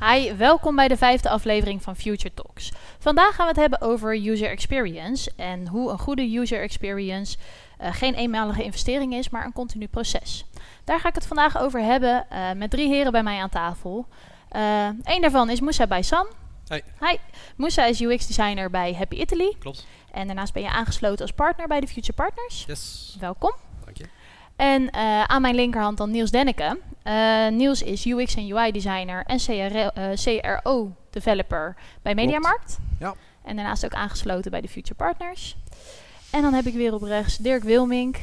[0.00, 2.72] Hi, welkom bij de vijfde aflevering van Future Talks.
[2.98, 7.36] Vandaag gaan we het hebben over user experience en hoe een goede user experience
[7.80, 10.44] uh, geen eenmalige investering is, maar een continu proces.
[10.84, 14.06] Daar ga ik het vandaag over hebben uh, met drie heren bij mij aan tafel.
[14.52, 16.26] Uh, Eén daarvan is Moussa Baysan.
[16.68, 16.80] Hi.
[17.00, 17.16] Hi.
[17.56, 19.56] Moussa is UX designer bij Happy Italy.
[19.58, 19.86] Klopt.
[20.12, 22.64] En daarnaast ben je aangesloten als partner bij de Future Partners.
[22.66, 23.16] Yes.
[23.20, 23.52] Welkom.
[24.58, 26.78] En uh, aan mijn linkerhand dan Niels Denneke.
[27.04, 32.78] Uh, Niels is UX en UI designer en CR, CRO developer bij Mediamarkt.
[32.98, 33.14] Ja.
[33.44, 35.56] En daarnaast ook aangesloten bij de Future Partners.
[36.30, 38.16] En dan heb ik weer op rechts Dirk Wilmink.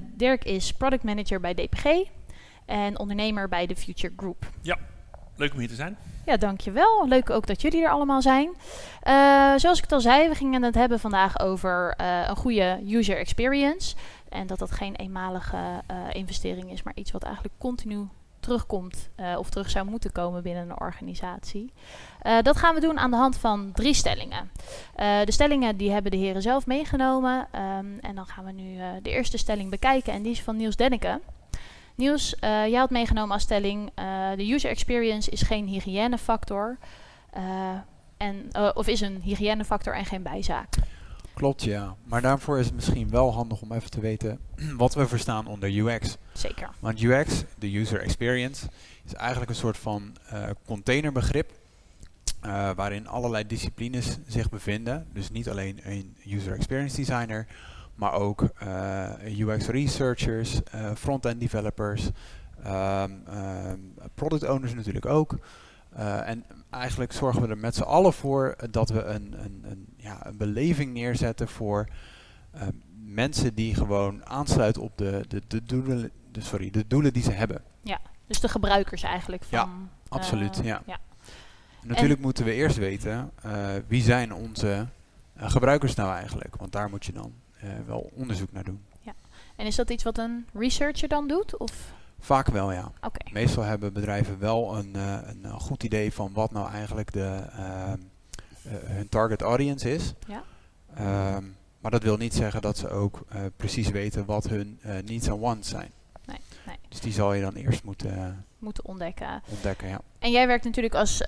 [0.00, 1.84] Dirk is product manager bij DPG
[2.66, 4.50] en ondernemer bij de Future Group.
[4.62, 4.78] Ja,
[5.36, 5.96] leuk om hier te zijn.
[6.26, 7.08] Ja, dankjewel.
[7.08, 8.48] Leuk ook dat jullie er allemaal zijn.
[8.48, 12.80] Uh, zoals ik het al zei, we gingen het hebben vandaag over uh, een goede
[12.86, 13.94] user experience.
[14.30, 18.08] En dat dat geen eenmalige uh, investering is, maar iets wat eigenlijk continu
[18.40, 21.72] terugkomt of terug zou moeten komen binnen een organisatie.
[22.42, 24.50] dat gaan we doen aan de hand van drie stellingen.
[24.96, 27.38] de stellingen die hebben de heren zelf meegenomen.
[27.38, 30.76] Um, en dan gaan we nu de eerste stelling bekijken en die is van Niels
[30.76, 31.20] Denneke.
[31.94, 33.90] Niels, jij had meegenomen als stelling:
[34.36, 36.78] de user experience is geen hygiënefactor.
[38.16, 40.68] En, of is een hygiënefactor en geen bijzaak.
[41.34, 41.96] Klopt, ja.
[42.04, 44.38] Maar daarvoor is het misschien wel handig om even te weten
[44.76, 46.16] wat we verstaan onder UX.
[46.32, 46.70] Zeker.
[46.78, 48.66] Want UX, de user experience,
[49.04, 50.16] is eigenlijk een soort van
[50.66, 51.50] containerbegrip.
[52.76, 55.06] waarin allerlei disciplines zich bevinden.
[55.12, 57.46] Dus niet alleen een user experience designer,
[57.94, 60.60] maar ook uh, UX researchers,
[60.96, 62.10] front-end developers,
[62.66, 65.38] um, um, product owners natuurlijk ook.
[65.96, 69.86] Uh, en eigenlijk zorgen we er met z'n allen voor dat we een, een, een,
[69.96, 71.88] ja, een beleving neerzetten voor
[73.04, 77.32] mensen die gewoon aansluiten op de, de, de, doelen, de, sorry, de doelen die ze
[77.32, 77.62] hebben.
[77.82, 79.58] Ja, dus de gebruikers eigenlijk van...
[79.58, 79.68] Ja,
[80.08, 80.82] absoluut, ja.
[80.86, 80.98] ja.
[81.82, 83.30] Natuurlijk en moeten we eerst weten,
[83.86, 84.86] wie zijn onze
[85.36, 86.56] gebruikers nou eigenlijk?
[86.56, 87.32] Want daar moet je dan
[87.86, 88.84] wel onderzoek naar doen.
[89.00, 89.14] Ja.
[89.56, 91.56] En is dat iets wat een researcher dan doet?
[91.56, 91.92] Of?
[92.20, 92.92] Vaak wel, ja.
[92.96, 93.32] Okay.
[93.32, 97.42] Meestal hebben bedrijven wel een, uh, een, een, goed idee van wat nou eigenlijk de,
[97.58, 97.92] uh,
[98.84, 100.14] hun target audience is.
[100.26, 100.42] Ja.
[101.36, 103.26] Um, maar dat wil niet zeggen dat ze ook
[103.56, 105.90] precies weten wat hun needs en wants zijn.
[106.24, 106.76] Nee, nee.
[106.88, 109.42] Dus die zal je dan eerst moeten, moeten ontdekken.
[109.50, 110.00] ontdekken ja.
[110.18, 111.26] En jij werkt natuurlijk als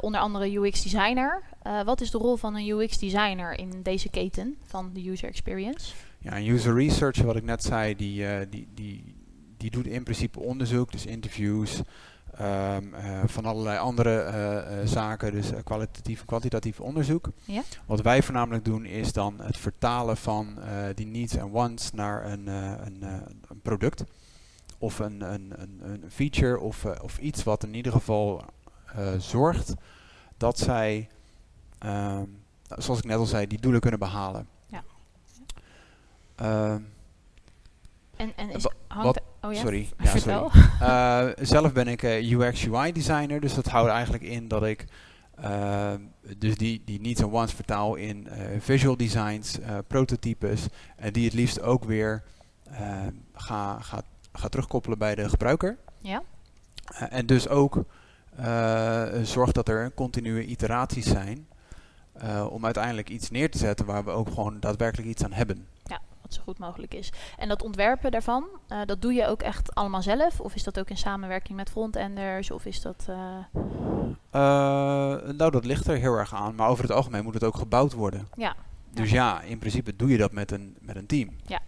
[0.00, 1.42] onder andere UX designer.
[1.66, 5.28] Uh, wat is de rol van een UX designer in deze keten van de user
[5.28, 5.94] experience?
[6.18, 9.17] Ja, een user researcher, wat ik net zei, die, die, die,
[9.58, 11.82] die doet in principe onderzoek, dus interviews,
[12.40, 17.28] um, uh, van allerlei andere zaken, dus kwalitatief en kwantitatief onderzoek.
[17.44, 17.62] Ja?
[17.86, 20.58] Wat wij voornamelijk doen is dan het vertalen van
[20.94, 23.02] die needs en wants naar een, een,
[23.48, 24.04] een product.
[24.78, 28.44] Of een, een, een, een feature of, of iets wat in ieder geval
[29.18, 29.74] zorgt
[30.36, 31.08] dat zij
[31.84, 32.20] uh,
[32.68, 34.48] zoals ik net al zei, die doelen kunnen behalen.
[34.66, 34.82] Ja.
[36.42, 36.72] Uh,
[38.16, 38.66] en, en is,
[39.02, 39.60] wat, oh ja?
[39.60, 39.88] Sorry.
[40.02, 40.50] Ja, sorry.
[40.82, 44.84] uh, zelf ben ik UX UI designer, dus dat houdt eigenlijk in dat ik
[46.38, 50.66] dus die, die needs and wants vertaal in visual designs, prototypes,
[50.96, 52.22] en die het liefst ook weer
[53.34, 55.76] ga, ga, ga terugkoppelen bij de gebruiker.
[56.00, 56.22] Ja.
[57.08, 57.84] en dus ook
[59.22, 61.46] zorg dat er continue iteraties zijn.
[62.24, 65.66] Uh, om uiteindelijk iets neer te zetten waar we ook gewoon daadwerkelijk iets aan hebben.
[66.28, 67.12] Wat zo goed mogelijk is.
[67.38, 70.40] En dat ontwerpen daarvan, uh, dat doe je ook echt allemaal zelf?
[70.40, 72.50] Of is dat ook in samenwerking met frontenders?
[72.50, 73.06] Of is dat...
[73.10, 73.16] Uh...
[75.36, 76.54] nou, dat ligt er heel erg aan.
[76.54, 78.28] Maar over het algemeen moet het ook gebouwd worden.
[78.36, 78.56] Ja.
[78.90, 81.30] Dus ja, in principe doe je dat met een, met een team.
[81.46, 81.60] Ja.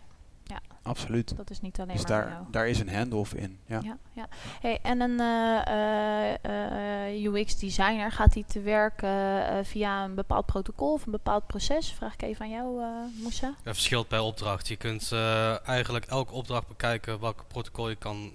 [0.45, 0.61] ja.
[0.83, 1.37] Absoluut.
[1.37, 3.59] Dat is niet alleen dus maar daar, daar is een handoff in.
[3.67, 3.81] Ja.
[3.83, 4.29] ja, ja.
[4.61, 8.99] Hey, en een uh, uh, UX designer, gaat hij te werk
[9.67, 11.93] via een bepaald protocol of een bepaald proces?
[11.93, 12.81] Vraag ik even aan jou,
[13.23, 13.55] Moussa.
[13.63, 14.69] Dat verschilt per opdracht.
[14.69, 15.13] Je kunt
[15.65, 18.33] eigenlijk elke opdracht bekijken welke protocol je kan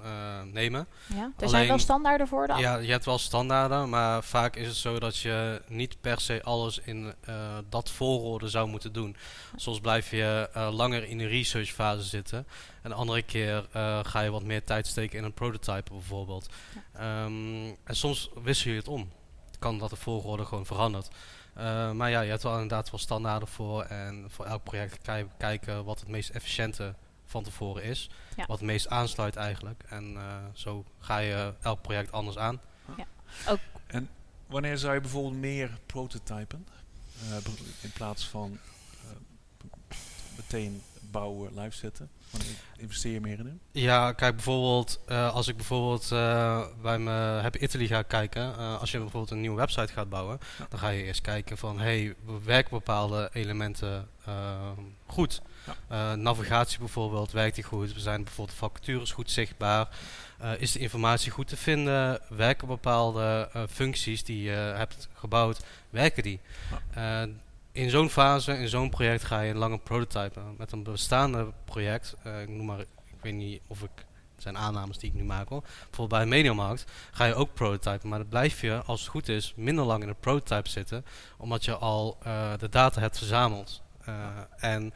[0.52, 0.88] nemen.
[1.08, 2.60] Ja, er alleen, zijn wel standaarden voor dan?
[2.60, 6.44] Ja, je hebt wel standaarden, maar vaak is het zo dat je niet per se
[6.44, 7.14] alles in
[7.70, 9.16] dat volgorde zou moeten doen.
[9.56, 12.48] Soms blijf je langer in de research fase zitten.
[12.86, 16.50] En de andere keer uh, ga je wat meer tijd steken in een prototype bijvoorbeeld.
[16.94, 17.24] Ja.
[17.24, 19.12] Um, en soms wissel je het om.
[19.46, 21.08] Het kan dat de volgorde gewoon verandert.
[21.58, 23.84] Uh, maar ja, je hebt wel inderdaad wel standaarden voor.
[23.84, 26.96] En voor elk project je kijken wat het meest efficiënte
[27.26, 28.10] van tevoren is.
[28.36, 28.46] Ja.
[28.46, 29.84] Wat het meest aansluit eigenlijk.
[29.90, 32.62] En uh, zo ga je elk project anders aan.
[32.98, 33.06] Ja.
[33.48, 33.60] Ook.
[33.88, 34.10] En
[34.48, 36.68] wanneer zou je bijvoorbeeld meer prototypen?
[37.82, 38.60] in plaats van
[40.36, 42.10] meteen gebouw eh, live zetten?
[42.38, 43.60] Wanneer investeer meer in hem?
[43.72, 48.80] Ja, kijk bijvoorbeeld, eh, als ik bijvoorbeeld eh, bij mijn Happy Italy ga kijken, eh,
[48.80, 50.66] als je bijvoorbeeld een nieuwe website gaat bouwen, Ja.
[50.70, 54.08] dan ga je eerst kijken van, hey, werken bepaalde elementen
[55.06, 55.42] goed?
[55.90, 56.16] Ja.
[56.16, 57.94] Navigatie bijvoorbeeld, werkt die goed?
[57.94, 59.88] We zijn bijvoorbeeld vacatures goed zichtbaar?
[60.58, 62.20] Is de informatie goed te vinden?
[62.30, 65.60] Werken bepaalde functies die je hebt gebouwd,
[65.90, 66.40] werken die?
[66.94, 67.24] Eh,
[67.76, 70.56] in zo'n fase, in zo'n project ga je langer prototypen.
[70.58, 73.90] Met een bestaande project, eh, ik noem maar, ik weet niet of ik,
[74.34, 75.62] het zijn aannames die ik nu maak hoor.
[75.62, 79.30] Bijvoorbeeld bij een mediamarkt ga je ook prototypen, maar dan blijf je, als het goed
[79.30, 81.06] is, minder lang in de prototype zitten,
[81.38, 83.82] omdat je al eh, de data hebt verzameld.
[84.06, 84.28] Eh,
[84.58, 84.94] en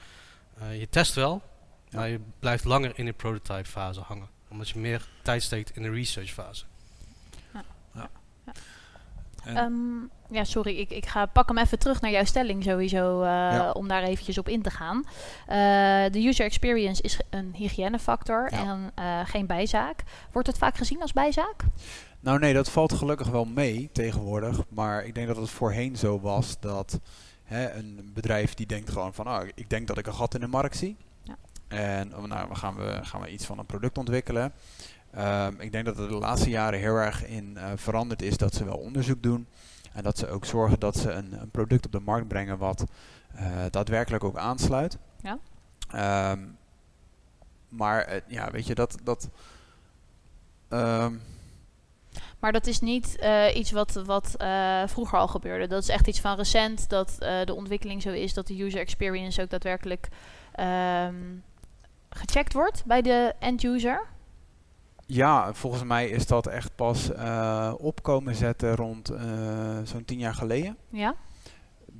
[0.57, 1.41] eh, je test wel,
[1.89, 1.99] Ja.
[1.99, 5.81] maar je blijft langer in de prototype fase hangen, omdat je meer tijd steekt in
[5.81, 6.65] de research fase.
[9.43, 9.73] En, Ehm,
[10.31, 13.71] ja, sorry, ik, ik ga, pak hem even terug naar jouw stelling sowieso, eh, Ja.
[13.71, 15.03] om daar eventjes op in te gaan.
[15.47, 18.63] Eh, de user experience is een hygiënefactor Ja.
[18.63, 20.03] en eh, geen bijzaak.
[20.31, 21.63] Wordt het vaak gezien als bijzaak?
[22.19, 24.63] Nou nee, dat valt gelukkig wel mee tegenwoordig.
[24.69, 26.99] Maar ik denk dat het voorheen zo was dat
[27.43, 29.27] hè, een bedrijf die denkt gewoon van...
[29.27, 30.97] ah, ik denk dat ik een gat in de markt zie.
[31.23, 31.35] Ja.
[31.67, 34.53] En oh, nou, gaan we, gaan we iets van een product ontwikkelen.
[35.11, 38.65] Ehm, ik denk dat het de laatste jaren heel erg in veranderd is dat ze
[38.65, 39.47] wel onderzoek doen.
[39.93, 42.85] En dat ze ook zorgen dat ze een, een product op de markt brengen wat
[43.35, 44.97] eh, daadwerkelijk ook aansluit.
[45.21, 45.39] Ja.
[45.91, 46.39] Ehm,
[47.69, 48.97] maar eh, ja, weet je, dat...
[49.03, 49.29] dat
[50.69, 51.15] ehm,
[52.39, 54.35] Maar dat is niet eh, iets wat, wat
[54.85, 55.67] vroeger al gebeurde.
[55.67, 59.41] Dat is echt iets van recent dat de ontwikkeling zo is dat de user experience
[59.41, 60.09] ook daadwerkelijk
[60.51, 61.15] ehm,
[62.09, 64.07] gecheckt wordt bij de end user.
[65.11, 69.21] Ja, volgens mij is dat echt pas eh, opkomen zetten rond eh,
[69.83, 70.77] zo'n tien jaar geleden.
[70.89, 71.15] Ja?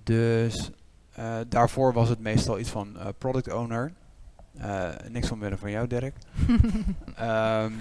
[0.04, 0.70] Dus
[1.12, 3.94] eh, daarvoor was het meestal iets van product owner.
[5.10, 6.16] Niks van willen van jou, Dirk.
[7.16, 7.74] Ehm,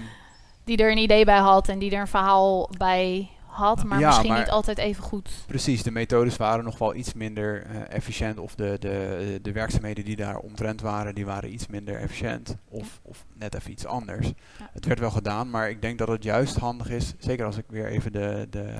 [0.63, 3.29] die er een idee bij had en die er een verhaal bij
[3.59, 5.29] had, maar Ja, misschien maar- niet altijd even goed.
[5.47, 8.39] precies, de methodes waren nog wel iets minder eh, efficiënt.
[8.39, 12.55] Of de, de, de werkzaamheden die daar omtrent waren, die waren iets minder efficiënt.
[12.67, 14.27] Of, of net even iets anders.
[14.27, 14.69] Ja.
[14.71, 17.13] Het werd wel gedaan, maar ik denk dat het juist handig is.
[17.17, 18.73] Zeker als ik weer even de, de,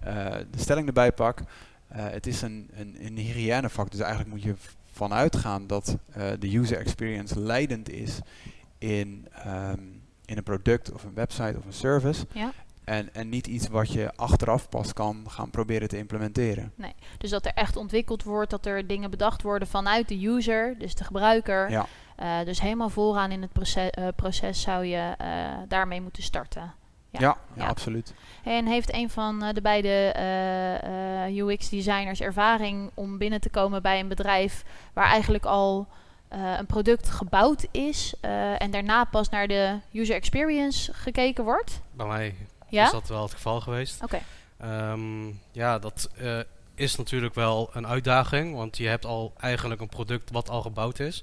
[0.00, 1.40] eh, de stelling erbij pak.
[1.88, 3.14] Eh, het is een, een, een
[3.88, 4.54] dus eigenlijk moet je
[4.92, 5.96] vanuit gaan dat
[6.38, 8.18] de user experience leidend is
[8.78, 9.80] in, ehm,
[10.24, 12.26] in een product of een website of een service.
[12.32, 12.52] Ja?
[12.88, 16.72] En, en niet iets wat je achteraf pas kan gaan proberen te implementeren.
[17.18, 20.94] Dus dat er echt ontwikkeld wordt, dat er dingen bedacht worden vanuit de user, dus
[20.94, 21.70] de gebruiker.
[21.70, 21.86] Ja,
[22.16, 25.28] Eh, dus helemaal vooraan in het proces, eh, proces zou je eh,
[25.68, 26.62] daarmee moeten starten.
[27.10, 27.20] ja.
[27.20, 27.36] Ja.
[27.54, 28.14] ja, absoluut.
[28.44, 33.82] En heeft een van eh, de beide eh, eh, UX-designers ervaring om binnen te komen
[33.82, 35.86] bij een bedrijf waar eigenlijk al
[36.28, 41.80] eh, een product gebouwd is eh, en daarna pas naar de user experience gekeken wordt?
[41.92, 42.34] Bij mij
[42.68, 42.84] Ja?
[42.84, 44.02] is dat wel het geval geweest.
[44.02, 44.20] Oké.
[44.58, 46.38] Ehm, ja, dat eh,
[46.74, 50.98] is natuurlijk wel een uitdaging, want je hebt al eigenlijk een product wat al gebouwd
[50.98, 51.22] is.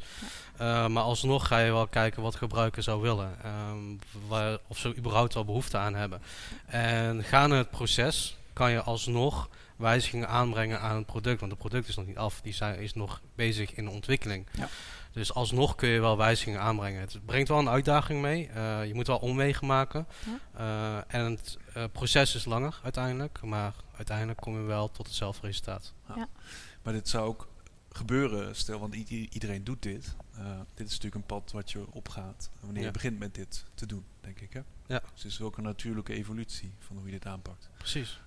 [0.57, 4.95] Eh, maar alsnog ga je wel kijken wat gebruiker zou willen, ehm, waar, of ze
[4.95, 6.21] überhaupt wel behoefte aan hebben.
[6.65, 11.87] En gaande het proces kan je alsnog wijzigingen aanbrengen aan het product, want het product
[11.87, 14.45] is nog niet af, die zijn, is nog bezig in de ontwikkeling.
[14.51, 14.69] Ja.
[15.15, 17.01] Dus alsnog kun je wel wijzigingen aanbrengen.
[17.01, 18.47] Het brengt wel een uitdaging mee.
[18.49, 20.07] Eh, je moet wel omwegen maken.
[20.53, 23.41] Eh, en het eh, proces is langer uiteindelijk.
[23.41, 25.93] Maar uiteindelijk kom je wel tot hetzelfde resultaat.
[26.83, 27.47] Maar dit zou ook
[27.91, 30.15] gebeuren, stel, want iedereen doet dit.
[30.37, 32.87] Eh, dit is natuurlijk een pad wat je opgaat wanneer Ja.
[32.87, 34.53] je begint met dit te doen, denk ik.
[34.53, 34.61] Hè?
[34.85, 34.99] Ja.
[35.13, 37.69] Dus het is ook een natuurlijke evolutie van hoe je dit aanpakt.
[37.77, 38.19] Precies.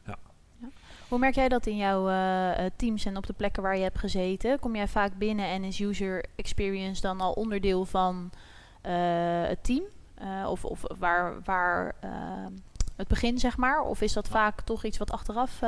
[1.09, 3.83] Hoe merk jij dat in jouw eh, eh, teams en op de plekken waar je
[3.83, 4.59] hebt gezeten?
[4.59, 8.31] Kom jij vaak binnen en is user experience dan al onderdeel van
[8.81, 8.93] eh,
[9.43, 9.83] het team?
[10.47, 11.95] Of of waar, waar
[12.97, 13.81] het begin, zeg maar?
[13.81, 15.61] Of is dat vaak toch iets wat achteraf...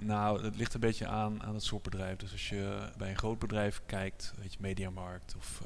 [0.00, 2.16] Nou, het ligt een beetje aan, aan het soort bedrijf.
[2.16, 5.62] Dus als je bij een groot bedrijf kijkt, weet je, Mediamarkt of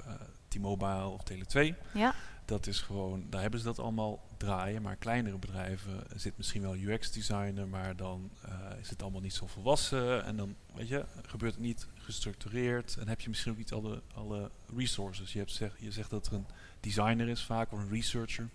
[0.49, 2.15] T-Mobile of Tele2, ja?
[2.45, 4.83] Dat is gewoon, daar hebben ze dat allemaal draaien.
[4.83, 9.47] Maar kleinere bedrijven zit misschien wel UX-designer, maar dan eh, is het allemaal niet zo
[9.47, 10.25] volwassen.
[10.25, 12.97] En dan, weet je, gebeurt het niet gestructureerd.
[12.97, 15.33] En heb je misschien ook niet alle, alle resources.
[15.33, 16.47] Je, hebt zeg, je zegt dat er een
[16.81, 18.49] designer is vaak, of een researcher.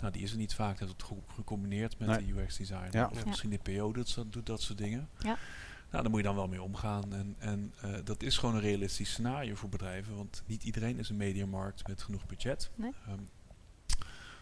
[0.00, 0.78] Nou, die is er niet vaak.
[0.78, 2.26] Dat wordt ge- gecombineerd met Nee.
[2.34, 2.94] de UX-designer.
[2.94, 3.08] Ja.
[3.12, 3.26] Of Ja.
[3.26, 5.08] misschien de PO doet, zo- doet dat soort dingen.
[5.18, 5.36] Ja.
[5.90, 7.12] Nou, daar moet je dan wel mee omgaan.
[7.12, 10.16] En, en eh, dat is gewoon een realistisch scenario voor bedrijven.
[10.16, 12.70] Want niet iedereen is een mediamarkt met genoeg budget.
[12.74, 12.92] Nee.
[13.06, 13.18] Ehm,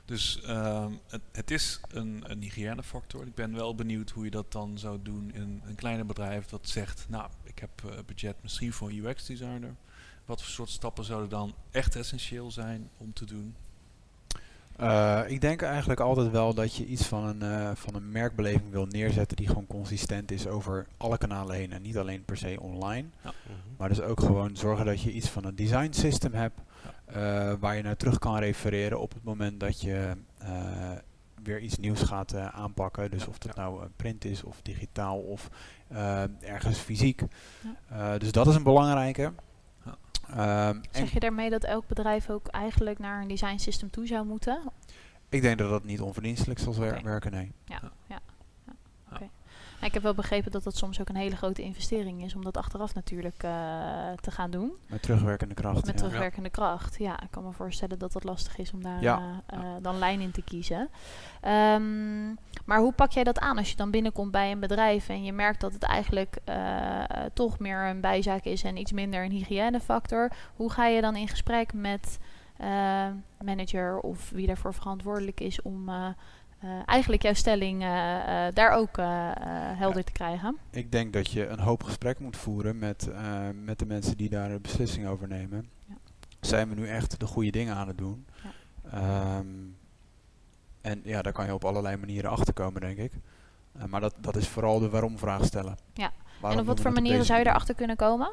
[0.04, 3.26] dus ehm, het, het is een, een hygiënefactor.
[3.26, 6.68] Ik ben wel benieuwd hoe je dat dan zou doen in een kleiner bedrijf dat
[6.68, 7.06] zegt...
[7.08, 9.74] Nou, ik heb eh, budget misschien voor een UX-designer.
[10.24, 13.54] Wat voor soort stappen zouden dan echt essentieel zijn om te doen?
[14.80, 18.70] Uh, ik denk eigenlijk altijd wel dat je iets van een, uh, van een merkbeleving
[18.70, 22.56] wil neerzetten die gewoon consistent is over alle kanalen heen en niet alleen per se
[22.60, 23.08] online.
[23.22, 23.30] Ja.
[23.30, 23.74] Mm -hmm.
[23.76, 26.60] Maar dus ook gewoon zorgen dat je iets van een design system hebt
[27.12, 27.50] ja.
[27.50, 30.12] uh, waar je naar terug kan refereren op het moment dat je
[31.42, 33.10] weer iets nieuws gaat aanpakken.
[33.10, 35.48] Dus of dat nou print is of digitaal of
[36.40, 37.22] ergens fysiek.
[38.18, 39.32] dus dat is een belangrijke.
[40.30, 44.26] Um, zeg je daarmee dat elk bedrijf ook eigenlijk naar een design system toe zou
[44.26, 44.60] moeten?
[45.28, 47.02] Ik denk dat dat niet onverdienstelijk zal okay.
[47.02, 47.52] werken, nee.
[47.64, 48.20] Ja, ja.
[48.66, 48.72] ja.
[49.12, 49.18] oké.
[49.18, 49.30] Nou,
[49.80, 52.56] ik heb wel begrepen dat dat soms ook een hele grote investering is om dat
[52.56, 53.50] achteraf natuurlijk uh,
[54.20, 54.72] te gaan doen.
[54.86, 55.74] Met terugwerkende kracht.
[55.74, 55.92] Met ja.
[55.92, 57.20] terugwerkende kracht, ja.
[57.22, 59.18] Ik kan me voorstellen dat dat lastig is om daar ja.
[59.18, 60.88] uh, uh, dan lijn in te kiezen.
[61.46, 65.24] Um, maar hoe pak jij dat aan als je dan binnenkomt bij een bedrijf en
[65.24, 66.38] je merkt dat het eigenlijk
[67.32, 70.32] toch meer een bijzaak is en iets minder een hygiënefactor?
[70.56, 72.18] Hoe ga je dan in gesprek met
[73.44, 75.90] manager of wie daarvoor verantwoordelijk is om
[76.64, 78.96] uh, eigenlijk jouw stelling uh, uh, daar ook
[79.76, 80.02] helder ja.
[80.02, 80.58] te krijgen.
[80.70, 83.08] Ik denk dat je een hoop gesprek moet voeren met,
[83.64, 85.70] met de mensen die daar een beslissing over nemen.
[85.86, 85.94] Ja.
[86.40, 88.26] Zijn we nu echt de goede dingen aan het doen?
[88.90, 89.38] Ja.
[89.38, 89.76] Um,
[90.80, 93.12] en ja, daar kan je op allerlei manieren achter komen, denk ik.
[93.86, 95.76] maar dat, dat is vooral de waarom-vraag stellen.
[95.94, 96.12] Ja.
[96.40, 98.32] Waarom en op wat voor manieren zou je daarachter kunnen komen?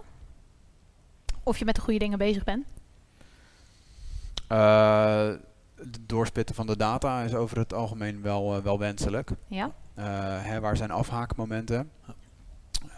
[1.44, 2.66] Of je met de goede dingen bezig bent?
[5.76, 9.32] Het doorspitten van de data is over het algemeen wel, uh, wel wenselijk.
[9.48, 9.72] Ja.
[10.00, 10.06] Uh,
[10.44, 11.92] hè, waar zijn afhaakmomenten?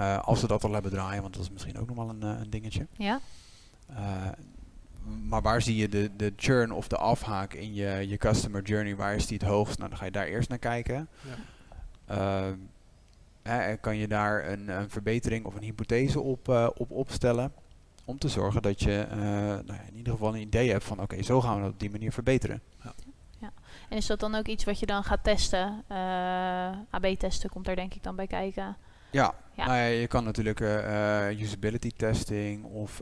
[0.01, 2.21] Uh, als ze dat al hebben draaien, want dat is misschien ook nog wel een,
[2.21, 2.87] een dingetje.
[2.91, 3.19] Ja.
[5.23, 8.95] maar waar zie je de, de churn of de afhaak in je, je customer journey?
[8.95, 9.77] Waar is die het hoogst?
[9.77, 11.07] Nou, dan ga je daar eerst naar kijken.
[12.07, 12.55] Ja.
[13.41, 17.51] Hè, kan je daar een, een, verbetering of een hypothese op, op opstellen?
[18.07, 20.99] Om te zorgen dat je uh, nou ja, in ieder geval een idee hebt van
[20.99, 22.61] oké, okay, zo gaan we dat op die manier verbeteren.
[22.83, 22.93] Ja.
[23.39, 23.53] ja.
[23.89, 25.83] En is dat dan ook iets wat je dan gaat testen?
[25.91, 25.97] Uh,
[26.89, 28.77] AB-testen komt daar denk ik dan bij kijken.
[29.11, 29.65] Ja, ja.
[29.65, 33.01] Nou ja je kan natuurlijk uh, usability testing of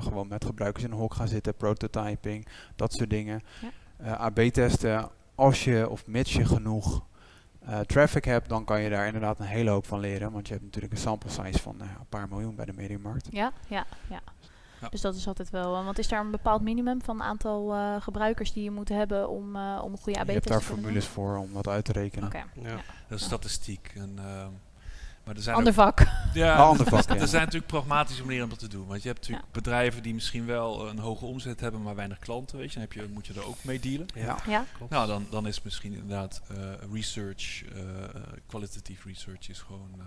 [0.00, 3.42] gewoon met gebruikers in een hok gaan zitten, prototyping, dat soort dingen.
[3.98, 4.14] Ja.
[4.14, 7.04] AB-testen, als je of mits je genoeg
[7.70, 10.32] uh, traffic hebt, dan kan je daar inderdaad een hele hoop van leren.
[10.32, 13.28] Want je hebt natuurlijk een sample size van uh, een paar miljoen bij de mediamarkt.
[13.30, 14.20] Ja, ja, ja.
[14.80, 14.88] ja.
[14.88, 15.78] Dus dat is altijd wel.
[15.78, 19.56] Uh, want is daar een bepaald minimum van aantal gebruikers die je moet hebben om,
[19.56, 20.26] om een goede AB te doen?
[20.26, 22.28] Je hebt daar formules voor om dat uit te rekenen.
[22.28, 22.44] Okay.
[22.54, 22.76] Ja.
[23.08, 23.92] Dat is statistiek.
[23.94, 24.50] En, ehm,
[25.30, 26.06] maar er zijn ander vak.
[26.32, 28.86] Ja, ander vak, er zijn natuurlijk pragmatische manieren om dat te doen.
[28.86, 29.60] Want je hebt natuurlijk ja.
[29.60, 32.58] bedrijven die misschien wel een hoge omzet hebben, maar weinig klanten.
[32.58, 32.72] Weet je.
[32.72, 34.06] Dan heb je, moet je er ook mee dealen.
[34.14, 34.64] Ja, ja.
[34.88, 36.58] Nou, dan, dan is misschien inderdaad uh,
[36.92, 37.82] research, uh,
[38.46, 40.04] kwalitatief research is gewoon, uh,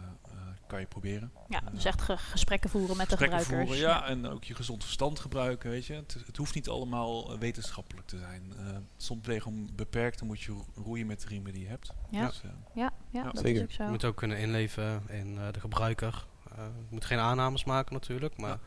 [0.67, 1.31] kan je proberen.
[1.49, 3.79] Ja, dus echt ge gesprekken voeren met gesprekken de gebruikers.
[3.79, 5.93] Voeren, ja, en ook je gezond verstand gebruiken, weet je.
[5.93, 8.53] Het, het hoeft niet allemaal wetenschappelijk te zijn.
[8.97, 11.93] soms gewoon beperkt, dan moet je roeien met de riemen die je hebt.
[12.09, 12.41] Ja, dus,
[12.73, 13.55] ja, ja, dat zeker.
[13.55, 13.83] is ook zo.
[13.83, 16.25] Je moet ook kunnen inleven in de gebruiker.
[16.55, 18.59] je moet geen aannames maken natuurlijk, maar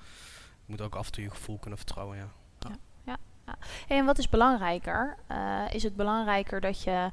[0.67, 2.29] je moet ook af en toe je gevoel kunnen vertrouwen, ja.
[2.59, 2.77] ja.
[3.05, 3.57] ja, ja.
[3.87, 5.17] Hey, en wat is belangrijker?
[5.31, 7.11] Uh, is het belangrijker dat je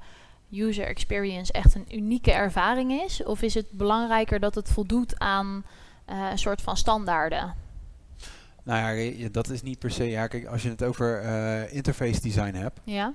[0.52, 3.24] user experience echt een unieke ervaring is?
[3.24, 5.66] Of is het belangrijker dat het voldoet aan
[6.10, 7.56] uh, een soort van standaarden?
[8.64, 10.04] Nou ja, dat is niet per se.
[10.04, 13.14] Ja, kijk, als je het over uh, interface design hebt, ja.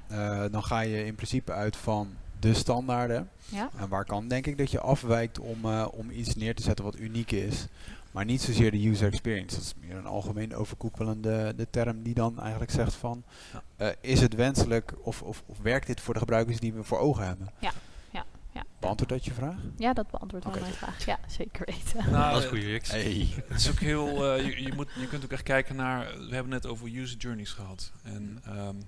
[0.50, 3.30] dan ga je in principe uit van de standaarden.
[3.48, 3.70] Ja.
[3.76, 6.98] En waar kan denk ik dat je afwijkt om, om iets neer te zetten wat
[6.98, 7.66] uniek is.
[8.10, 9.56] Maar niet zozeer de user experience.
[9.56, 13.24] Dat is meer een algemeen overkoepelende de term die dan eigenlijk zegt van...
[13.52, 13.86] Ja.
[13.86, 16.98] Uh, is het wenselijk of, of, of, werkt dit voor de gebruikers die we voor
[16.98, 17.50] ogen hebben?
[17.58, 17.72] Ja,
[18.10, 18.64] ja, ja.
[18.78, 19.56] Beantwoordt dat je vraag?
[19.76, 20.60] Ja, dat beantwoordt okay.
[20.60, 21.06] wel mijn vraag.
[21.06, 22.10] Ja, zeker weten.
[22.10, 22.90] Nou, dat is goed, UX.
[22.90, 23.28] Hey.
[23.48, 24.36] het is ook heel...
[24.36, 26.06] Uh, je, je, moet, je kunt ook echt kijken naar...
[26.28, 27.92] We hebben net over user journeys gehad.
[28.02, 28.78] En um,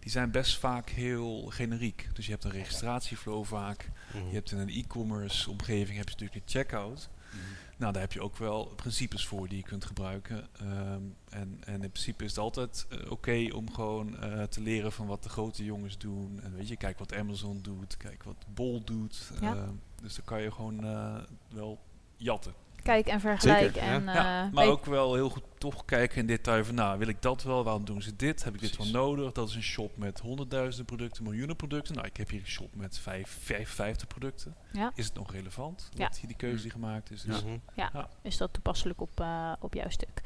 [0.00, 2.08] die zijn best vaak heel generiek.
[2.12, 3.90] Dus je hebt een registratieflow vaak.
[4.14, 4.28] Mm -hmm.
[4.28, 7.08] Je hebt in een e-commerce omgeving heb je natuurlijk de checkout.
[7.32, 7.60] Mm -hmm.
[7.80, 10.48] Nou, daar heb je ook wel principes voor die je kunt gebruiken.
[10.62, 14.60] Um, en, en in principe is het altijd uh, oké okay om gewoon uh, te
[14.60, 16.40] leren van wat de grote jongens doen.
[16.42, 19.30] En weet je, kijk wat Amazon doet, kijk wat Bol doet.
[19.40, 19.54] Ja.
[19.54, 19.68] Uh,
[20.02, 21.16] dus dan kan je gewoon uh,
[21.48, 21.80] wel
[22.16, 22.54] jatten.
[22.82, 23.58] Kijk en vergelijk.
[23.58, 24.14] Zeker, en, ja.
[24.14, 27.42] ja, maar ook wel heel goed toch kijken in detail van, nou, wil ik dat
[27.42, 27.64] wel?
[27.64, 28.44] Waarom doen ze dit?
[28.44, 28.76] Heb ik Precies.
[28.76, 29.32] dit wel nodig?
[29.32, 31.94] Dat is een shop met honderdduizenden producten, miljoenen producten.
[31.94, 34.54] Nou, ik heb hier een shop met vijf, vijf, vijftig producten.
[34.72, 34.92] Ja.
[34.94, 35.88] Is het nog relevant?
[35.94, 36.06] Ja.
[36.06, 37.22] Dat hier die keuze die gemaakt is.
[37.22, 37.42] Dus,
[37.74, 37.90] ja.
[37.92, 38.08] ja.
[38.22, 40.20] is dat toepasselijk op, uh, op jouw stuk?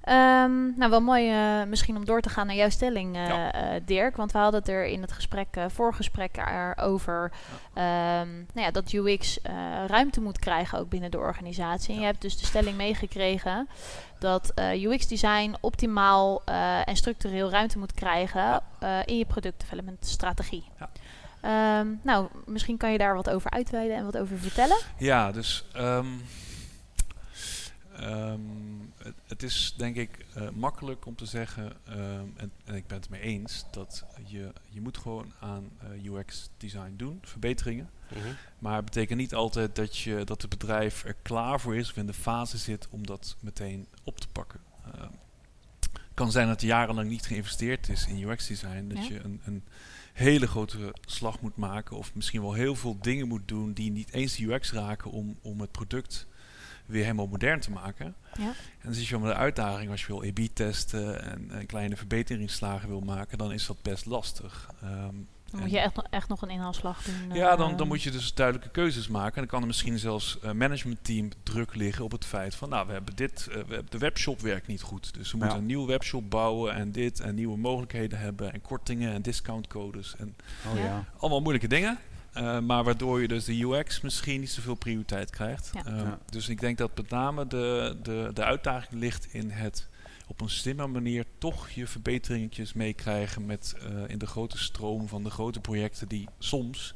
[0.00, 1.30] Ehm, nou, wel mooi
[1.60, 3.74] uh, misschien om door te gaan naar jouw stelling, uh, Ja.
[3.74, 4.16] uh, Dirk.
[4.16, 6.36] Want we hadden het er in het gesprek, voorgesprek
[6.76, 7.32] over
[7.74, 9.38] ehm, nou ja, dat UX
[9.86, 11.88] ruimte moet krijgen ook binnen de organisatie.
[11.88, 12.00] En Ja.
[12.00, 13.68] je hebt dus de stelling meegekregen
[14.18, 16.44] dat UX-design optimaal
[16.84, 18.40] en structureel ruimte moet krijgen
[18.80, 19.04] Ja.
[19.04, 20.64] in je product development strategie.
[20.78, 20.88] Ja.
[21.40, 24.76] Ehm, nou, misschien kan je daar wat over uitweiden en wat over vertellen.
[24.98, 25.64] Ja, dus
[29.02, 32.96] het, het is denk ik eh, makkelijk om te zeggen, ehm, en, en ik ben
[32.98, 37.90] het mee eens, dat je, je moet gewoon aan eh, UX design doen, verbeteringen.
[38.08, 38.34] Mhm.
[38.58, 41.96] Maar het betekent niet altijd dat, je, dat het bedrijf er klaar voor is of
[41.96, 44.60] in de fase zit om dat meteen op te pakken.
[44.84, 45.12] Ehm,
[45.80, 48.88] het kan zijn dat er jarenlang niet geïnvesteerd is in UX design.
[48.88, 49.14] Dat Ja.
[49.14, 49.64] je een, een
[50.12, 54.12] hele grote slag moet maken of misschien wel heel veel dingen moet doen die niet
[54.12, 56.26] eens de UX raken om, om het product
[56.90, 58.14] weer helemaal modern te maken.
[58.38, 58.44] Ja.
[58.46, 61.66] En dan zit je wel met de uitdaging als je wil A-B testen en, en
[61.66, 64.70] kleine verbeteringsslagen wil maken, dan is dat best lastig.
[64.82, 65.14] Ehm,
[65.50, 67.36] Dan moet je echt, nog- echt nog een inhaalslag doen.
[67.36, 69.32] ja, eh, dan, dan moet je dus duidelijke keuzes maken.
[69.34, 72.68] En dan kan er misschien zelfs uh, managementteam druk liggen op het feit van...
[72.68, 75.14] nou, we hebben dit, uh, we hebben de webshop werkt niet goed.
[75.14, 75.42] Dus we Ja.
[75.44, 77.20] moeten een nieuwe webshop bouwen en dit...
[77.20, 80.14] en nieuwe mogelijkheden hebben en kortingen en discountcodes.
[80.18, 80.36] En
[80.72, 81.04] Oh ja.
[81.18, 81.98] allemaal moeilijke dingen.
[82.36, 85.70] Uh, maar waardoor je dus de UX misschien niet zoveel prioriteit krijgt.
[85.72, 85.86] Ja.
[85.86, 86.18] Um, Ja.
[86.30, 89.88] Dus ik denk dat met name de, de, de uitdaging ligt in het
[90.30, 95.22] op een slimme manier toch je verbeteringetjes meekrijgen met uh, in de grote stroom van
[95.22, 96.94] de grote projecten die soms,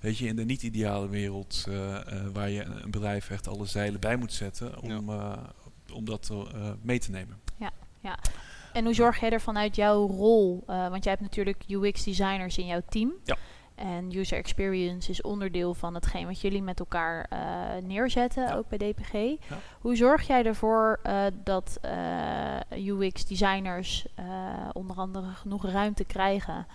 [0.00, 2.00] weet je, in de niet-ideale wereld uh, uh,
[2.32, 5.32] waar je een bedrijf echt alle zeilen bij moet zetten om, uh,
[5.92, 6.32] om dat
[6.82, 7.40] mee te nemen.
[7.56, 8.18] Ja, ja.
[8.72, 10.64] En hoe zorg jij er vanuit jouw rol?
[10.66, 13.12] Uh, want jij hebt natuurlijk UX-designers in jouw team.
[13.24, 13.36] Ja.
[13.80, 17.38] En user experience is onderdeel van hetgeen wat jullie met elkaar uh,
[17.88, 18.54] neerzetten, Ja.
[18.54, 19.12] ook bij DPG.
[19.12, 19.58] Ja.
[19.80, 21.80] Hoe zorg jij ervoor uh, dat
[22.70, 24.06] UX-designers
[24.72, 26.66] onder andere genoeg ruimte krijgen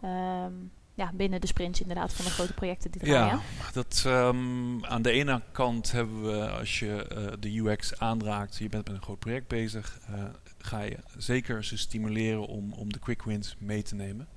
[0.00, 0.44] ja.
[0.44, 3.40] Um, ja, binnen de sprints inderdaad van de grote projecten die draaien?
[3.58, 8.56] Ja, dat, um, aan de ene kant hebben we als je uh, de UX aanraakt,
[8.56, 10.24] je bent met een groot project bezig, uh,
[10.58, 14.28] ga je zeker ze stimuleren om, om de quick wins mee te nemen.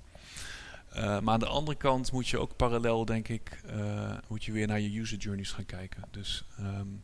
[0.96, 4.52] Uh, maar aan de andere kant moet je ook parallel, denk ik, uh, moet je
[4.52, 6.04] weer naar je user journeys gaan kijken.
[6.12, 7.04] Dus um,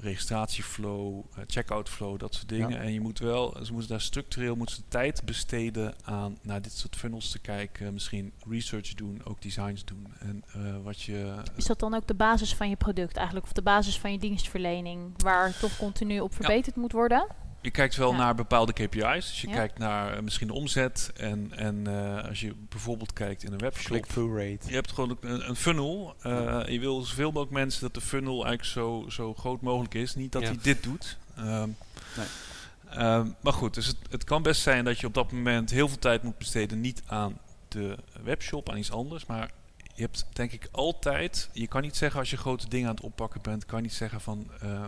[0.00, 2.70] registratieflow, uh, checkout flow, dat soort dingen.
[2.70, 2.76] Ja.
[2.76, 6.72] En je moet wel, ze moeten daar structureel moeten ze tijd besteden aan naar dit
[6.72, 7.92] soort funnels te kijken.
[7.92, 10.06] Misschien research doen, ook designs doen.
[10.18, 11.34] En uh, wat je.
[11.56, 13.46] Is dat dan ook de basis van je product eigenlijk?
[13.46, 16.80] Of de basis van je dienstverlening, waar toch continu op verbeterd ja.
[16.80, 17.26] moet worden?
[17.60, 18.16] Je kijkt wel Ja.
[18.16, 19.26] naar bepaalde KPI's.
[19.26, 19.54] Dus je Ja.
[19.54, 21.10] kijkt naar uh, misschien de omzet.
[21.16, 23.86] En, en uh, als je bijvoorbeeld kijkt in een webshop.
[23.86, 24.68] Click-through rate.
[24.68, 26.14] Je hebt gewoon een, een funnel.
[26.26, 30.14] Uh, je wil zoveel mogelijk mensen dat de funnel eigenlijk zo, zo groot mogelijk is.
[30.14, 30.48] Niet dat Ja.
[30.48, 31.16] hij dit doet.
[31.38, 31.76] Um,
[32.16, 33.06] Nee.
[33.06, 35.88] um, maar goed, dus het, het kan best zijn dat je op dat moment heel
[35.88, 36.80] veel tijd moet besteden.
[36.80, 39.26] Niet aan de webshop, aan iets anders.
[39.26, 39.50] Maar
[39.94, 41.48] je hebt denk ik altijd...
[41.52, 43.66] Je kan niet zeggen als je grote dingen aan het oppakken bent...
[43.66, 44.84] kan je niet zeggen van uh,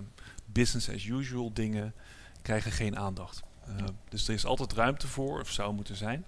[0.47, 1.95] business as usual dingen
[2.43, 3.43] krijgen geen aandacht.
[3.69, 3.77] Uh,
[4.09, 6.25] dus er is altijd ruimte voor, of zou moeten zijn.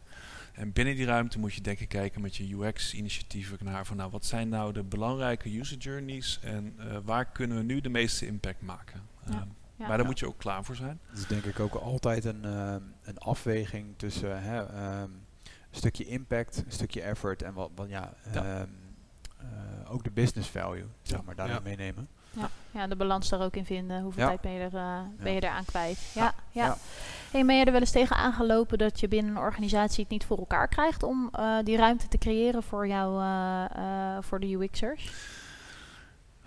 [0.52, 4.10] En binnen die ruimte moet je denk ik kijken met je UX-initiatieven naar van nou,
[4.10, 8.26] wat zijn nou de belangrijke user journeys en uh, waar kunnen we nu de meeste
[8.26, 9.02] impact maken.
[9.26, 9.30] Ja.
[9.32, 9.88] Uh, Ja.
[9.88, 10.06] maar daar Ja.
[10.06, 11.00] moet je ook klaar voor zijn.
[11.08, 16.04] Het is denk ik ook altijd een, eh, een afweging tussen hè, ehm, een stukje
[16.04, 18.44] impact, een stukje effort en wat, wat ja, Ja.
[18.60, 18.68] ehm,
[19.38, 21.60] eh, ook de business value, zeg maar, daarin Ja.
[21.62, 22.08] meenemen.
[22.32, 24.02] Ja, ja, de balans daar ook in vinden.
[24.02, 24.28] Hoeveel Ja.
[24.28, 25.98] tijd ben je, er, uh, ben je eraan kwijt?
[26.14, 26.76] Ja, ja.
[27.30, 30.24] Hey, ben je er wel eens tegen aangelopen dat je binnen een organisatie het niet
[30.24, 34.52] voor elkaar krijgt om uh, die ruimte te creëren voor jou, uh, uh, voor de
[34.52, 35.12] UX'ers?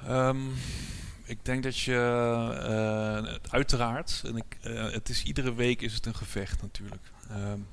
[0.09, 0.53] Um,
[1.23, 4.57] ik denk dat je uiteraard, en ik,
[4.91, 7.11] het is iedere week is het een gevecht natuurlijk.
[7.31, 7.67] Um,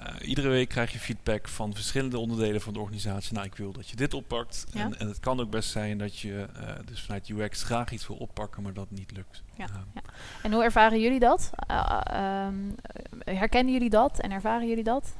[0.00, 3.34] uh, iedere week krijg je feedback van verschillende onderdelen van de organisatie.
[3.34, 4.66] Nou, ik wil dat je dit oppakt.
[4.72, 4.80] Ja.
[4.80, 8.06] En, en, het kan ook best zijn dat je uh, dus vanuit UX graag iets
[8.06, 9.42] wil oppakken, maar dat niet lukt.
[9.54, 10.02] Ja, ja.
[10.42, 11.50] En hoe ervaren jullie dat?
[11.70, 12.00] Uh,
[12.46, 12.74] um,
[13.24, 15.16] herkennen jullie dat en ervaren jullie dat?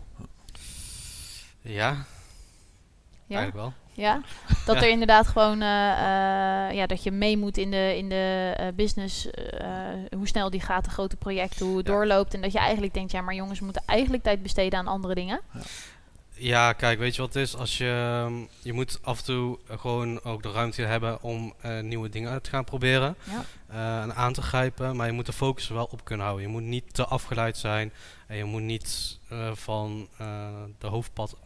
[1.60, 2.04] Ja,
[3.26, 3.36] Ja?
[3.38, 3.72] eigenlijk wel.
[4.00, 4.20] Ja,
[4.66, 4.82] dat Ja.
[4.82, 8.66] er inderdaad gewoon, uh, uh, ja, dat je mee moet in de, in de uh,
[8.74, 9.28] business,
[10.16, 11.92] hoe snel die gaat, de grote projecten, hoe het Ja.
[11.92, 12.34] doorloopt.
[12.34, 15.14] En dat je eigenlijk denkt, ja, maar jongens, we moeten eigenlijk tijd besteden aan andere
[15.14, 15.40] dingen.
[16.34, 17.56] Ja, kijk, weet je wat het is?
[17.56, 21.80] Als je, um, je moet af en toe gewoon ook de ruimte hebben om uh,
[21.80, 23.44] nieuwe dingen uit te gaan proberen Ja.
[23.72, 24.96] uh, en aan te grijpen.
[24.96, 26.46] Maar je moet de focus er wel op kunnen houden.
[26.46, 27.92] Je moet niet te afgeleid zijn
[28.26, 30.26] en je moet niet uh, van uh,
[30.78, 31.36] de hoofdpad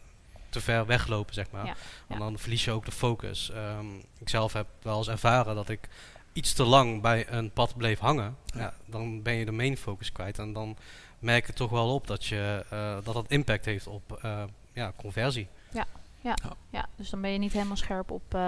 [0.55, 1.65] te ver weglopen, zeg maar.
[1.65, 1.75] Ja,
[2.07, 2.25] Want ja.
[2.25, 3.51] dan verlies je ook de focus.
[3.55, 5.89] Um, ik zelf heb wel eens ervaren dat ik
[6.33, 8.73] iets te lang bij een pad bleef hangen, ja.
[8.85, 10.39] dan ben je de main focus kwijt.
[10.39, 10.77] En dan
[11.19, 14.93] merk je toch wel op dat je, uh, dat het impact heeft op uh, ja,
[14.95, 15.47] conversie.
[15.71, 15.85] Ja.
[16.21, 16.35] Ja.
[16.69, 18.33] ja, dus dan ben je niet helemaal scherp op.
[18.35, 18.41] Uh,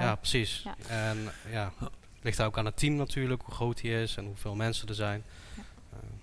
[0.00, 0.62] ja, precies.
[0.64, 0.74] Ja.
[0.88, 1.90] En ja, het
[2.22, 5.24] ligt ook aan het team natuurlijk, hoe groot die is en hoeveel mensen er zijn.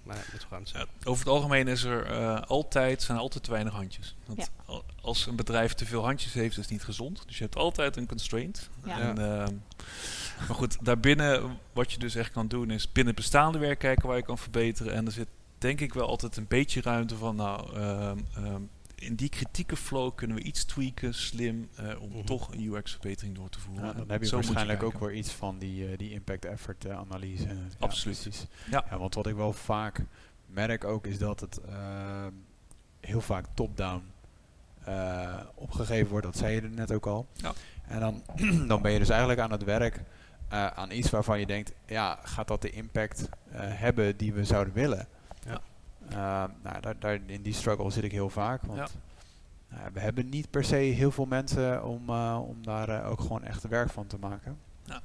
[0.03, 0.87] Maar het moet zijn.
[1.03, 4.15] over het algemeen is er uh, altijd, zijn er altijd te weinig handjes.
[4.25, 4.81] Want ja.
[5.01, 7.23] Als een bedrijf te veel handjes heeft, is het niet gezond.
[7.27, 8.69] Dus je hebt altijd een constraint.
[8.85, 8.99] Ja.
[8.99, 9.47] En, uh,
[10.47, 14.17] maar goed, daarbinnen, wat je dus echt kan doen, is binnen bestaande werk kijken waar
[14.17, 14.93] je kan verbeteren.
[14.93, 18.11] En er zit denk ik wel altijd een beetje ruimte van, nou, uh,
[19.03, 23.35] in die kritieke flow kunnen we iets tweaken, slim, uh, om mm toch een UX-verbetering
[23.35, 23.85] door te voeren.
[23.85, 27.47] Ja, dan heb je waarschijnlijk ook weer iets van die, uh, die impact-effort uh, analyse.
[27.79, 28.47] Absoluut.
[28.71, 28.97] Ja, ja.
[28.97, 30.01] want wat ik wel vaak
[30.45, 31.59] merk ook is dat het
[32.99, 34.03] heel vaak top-down
[35.55, 36.25] opgegeven wordt.
[36.25, 37.27] Dat zei je net ook al.
[37.33, 37.53] Ja.
[37.87, 38.23] En dan,
[38.67, 40.03] dan ben je dus eigenlijk aan het werk
[40.49, 45.07] aan iets waarvan je denkt, ja, gaat dat de impact hebben die we zouden willen?
[45.47, 45.55] Uh,
[46.09, 46.49] nou,
[46.81, 48.61] daar, daar, in die struggle zit ik heel vaak.
[48.61, 48.87] Want ja.
[49.73, 53.21] uh, we hebben niet per se heel veel mensen om, uh, om daar eh, ook
[53.21, 54.57] gewoon echt werk van te maken.
[54.85, 55.01] Ja.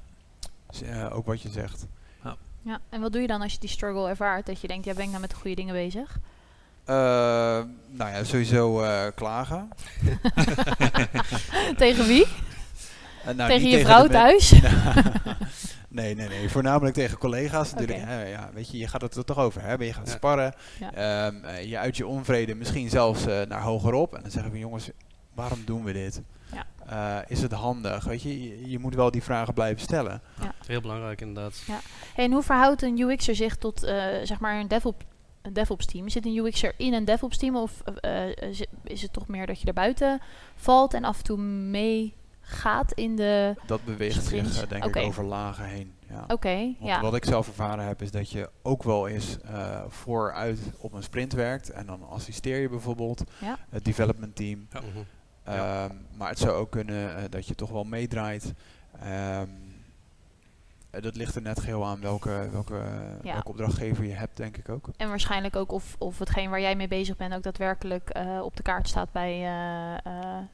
[0.69, 1.87] Dus, ook wat je zegt.
[2.23, 2.35] Ja.
[2.61, 4.45] ja, en wat doe je dan als je die struggle ervaart?
[4.45, 6.19] Dat je denkt, ja, ben ik nou met de goede dingen bezig?
[6.85, 8.83] nou ja, sowieso
[9.15, 9.69] klagen.
[11.77, 12.27] tegen wie?
[13.23, 14.53] Nou, tegen je vrouw thuis?
[15.89, 16.49] Nee, nee, nee.
[16.49, 18.01] Voornamelijk tegen collega's natuurlijk.
[18.01, 18.29] Okay.
[18.29, 19.87] ja, weet je, je gaat het er toch over hebben.
[19.87, 20.53] Je gaat sparren.
[20.81, 24.15] Um, je uit je onvrede misschien zelfs uh, naar hogerop.
[24.15, 24.89] En dan zeggen we, jongens,
[25.33, 26.21] waarom doen we dit?
[26.51, 26.65] Ja.
[26.91, 28.03] Uh, is het handig?
[28.03, 30.21] Weet je, je, je, moet wel die vragen blijven stellen.
[30.41, 30.53] Ja.
[30.67, 31.63] Heel belangrijk inderdaad.
[31.67, 31.79] Ja.
[32.13, 33.89] Hey, en hoe verhoudt een UX'er zich tot uh,
[34.23, 35.05] zeg maar een DevOps,
[35.41, 36.09] een DevOps team?
[36.09, 37.83] Zit een UX'er in een DevOps team of
[38.83, 40.21] is het toch meer dat je er buiten
[40.55, 42.13] valt en af en toe mee
[42.49, 43.55] gaat in de.
[43.65, 45.93] Dat beweegt zich, denk ik, over lagen heen.
[46.09, 46.23] Ja.
[46.27, 46.75] Oké.
[46.79, 47.01] ja.
[47.01, 51.03] Wat ik zelf ervaren heb, is dat je ook wel eens uh, vooruit op een
[51.03, 51.69] sprint werkt.
[51.69, 53.57] En dan assisteer je bijvoorbeeld ja.
[53.69, 54.67] het development team.
[55.45, 55.83] Ja.
[55.83, 58.53] Um, maar het zou ook kunnen uh, dat je toch wel meedraait.
[59.03, 59.77] Um,
[60.89, 62.81] dat ligt er net geheel aan welke, welke,
[63.23, 63.33] ja.
[63.33, 64.89] welke opdrachtgever je hebt, denk ik ook.
[64.97, 68.55] En waarschijnlijk ook of, of hetgeen waar jij mee bezig bent ook daadwerkelijk uh, op
[68.55, 69.39] de kaart staat bij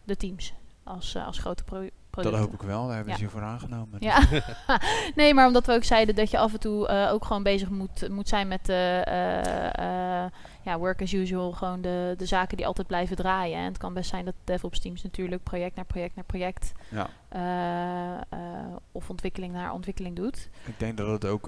[0.04, 0.54] de teams
[0.86, 3.19] als, uh, als grote pro Dat hoop ik wel, daar hebben ja.
[3.19, 3.98] ze je voor aangenomen.
[4.00, 4.24] Ja,
[5.15, 7.69] nee, maar omdat we ook zeiden dat je af en toe uh, ook gewoon bezig
[7.69, 12.65] moet, moet zijn met de uh, ja, work as usual, gewoon de, de zaken die
[12.67, 13.58] altijd blijven draaien.
[13.58, 17.10] En het kan best zijn dat DevOps teams natuurlijk project naar project naar project ja.
[18.91, 20.50] of ontwikkeling naar ontwikkeling doet.
[20.65, 21.45] Ik denk dat het ook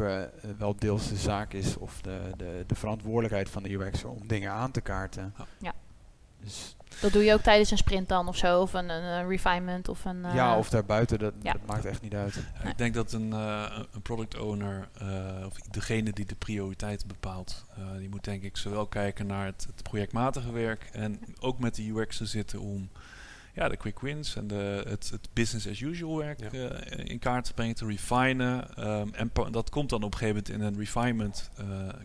[0.58, 4.52] wel deels de zaak is of de, de, de verantwoordelijkheid van de UX om dingen
[4.52, 5.34] aan te kaarten.
[5.60, 5.74] Ja.
[6.44, 9.88] Dus dat doe je ook tijdens een sprint dan of zo, of een, een refinement
[9.88, 10.22] of een...
[10.22, 12.36] ja, eh, of daarbuiten, dat, dat maakt echt niet uit.
[12.64, 17.66] Ik denk dat een, uh, een product owner, uh, of degene die de prioriteiten bepaalt,
[17.98, 21.90] die moet denk ik zowel kijken naar het, het projectmatige werk en ook met de
[21.90, 22.90] UX te zitten om
[23.54, 26.42] ja, de quick wins en de, het, het business as usual werk
[26.90, 28.88] in kaart te brengen, te refinen.
[28.90, 31.52] Um, en dat komt dan op een gegeven moment in een refinement,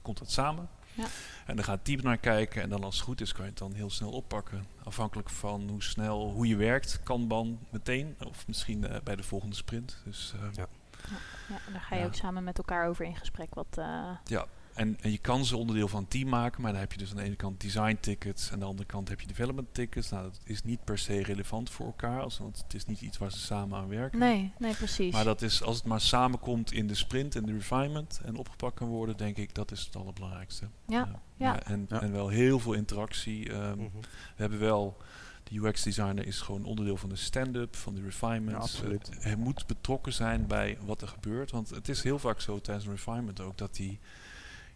[0.02, 0.68] komt dat samen.
[0.94, 1.04] Ja.
[1.46, 3.58] En dan gaat team naar kijken en dan als het goed is kan je het
[3.58, 4.66] dan heel snel oppakken.
[4.84, 9.22] Afhankelijk van hoe snel, hoe je werkt, kan ban meteen of misschien uh, bij de
[9.22, 10.02] volgende sprint.
[10.04, 10.66] Dus, uh, ja.
[11.48, 13.54] Ja, daar ga je ook samen met elkaar over in gesprek.
[13.54, 16.80] Wat, uh, ja, en, en, je kan ze onderdeel van een team maken, maar dan
[16.80, 19.20] heb je dus aan de ene kant design tickets en aan de andere kant heb
[19.20, 20.10] je development tickets.
[20.10, 23.18] Nou, dat is niet per se relevant voor elkaar, als, want het is niet iets
[23.18, 24.18] waar ze samen aan werken.
[24.18, 25.12] Nee, nee, precies.
[25.12, 28.74] Maar dat is, als het maar samenkomt in de sprint en de refinement en opgepakt
[28.74, 30.68] kan worden, denk ik, dat is het allerbelangrijkste.
[30.86, 31.52] Ja, uh, ja.
[31.52, 33.52] ja, en, en wel heel veel interactie.
[33.52, 34.00] Um, mm -hmm.
[34.36, 34.96] We hebben wel
[35.52, 38.80] de UX-designer is gewoon onderdeel van de stand-up, van de refinements.
[38.80, 41.50] Ja, uh, hij moet betrokken zijn bij wat er gebeurt.
[41.50, 43.98] Want het is heel vaak zo tijdens een refinement ook dat hij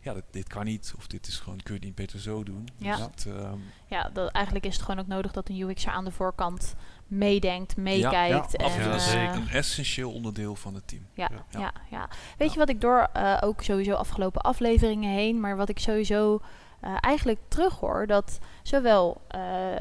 [0.07, 2.69] ja, dit, dit, kan niet, of dit is gewoon, kun je niet beter zo doen.
[2.77, 5.93] Ja, dus het, um, ja dat, eigenlijk is het gewoon ook nodig dat een UX'er
[5.93, 6.75] aan de voorkant
[7.07, 8.53] meedenkt, meekijkt.
[8.53, 9.35] Ja, ja, en, uh, zeker.
[9.35, 11.07] Een essentieel onderdeel van het team.
[11.15, 11.73] Ja, ja.
[11.91, 15.79] ja, Weet je wat ik door uh, ook sowieso afgelopen afleveringen heen, maar wat ik
[15.79, 16.41] sowieso
[16.85, 19.21] uh, eigenlijk terughoor, dat zowel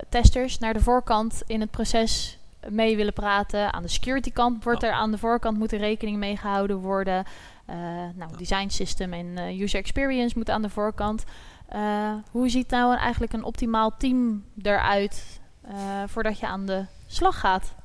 [0.09, 2.37] testers naar de voorkant in het proces
[2.69, 3.73] mee willen praten.
[3.73, 7.25] Aan de security kant wordt er aan de voorkant moet er rekening mee gehouden worden.
[7.69, 7.75] Uh,
[8.15, 11.23] nou, design system en uh, user experience moeten aan de voorkant.
[11.75, 15.39] Uh, hoe ziet nou eigenlijk een optimaal team eruit
[16.05, 17.75] voordat je aan de slag gaat?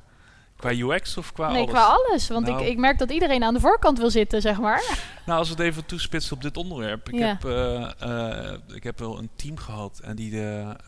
[0.55, 1.71] Qua UX of qua nee, alles?
[1.71, 2.27] qua alles.
[2.27, 4.83] Want nou, ik, ik merk dat iedereen aan de voorkant wil zitten, zeg maar.
[5.25, 7.09] Nou, als we het even toespitsen op dit onderwerp.
[7.09, 7.37] Ik, ja.
[7.39, 10.41] heb, ik heb wel een team gehad en die,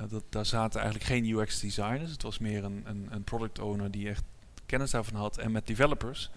[0.09, 2.11] dat, daar zaten eigenlijk geen UX designers.
[2.11, 4.23] Het was meer een, een, een product owner die echt
[4.65, 6.29] kennis daarvan had en met developers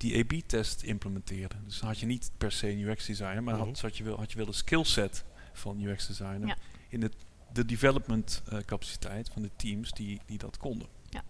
[0.00, 1.62] die A-B-test implementeerden.
[1.64, 3.64] Dus dan had je niet per se een UX-designer, maar Mhm.
[3.66, 6.56] had, had, je wel, had je wel de skillset van UX-designer Ja.
[6.88, 7.14] in het,
[7.52, 10.88] de development eh, capaciteit van de teams die, die dat konden.
[11.08, 11.24] Ja.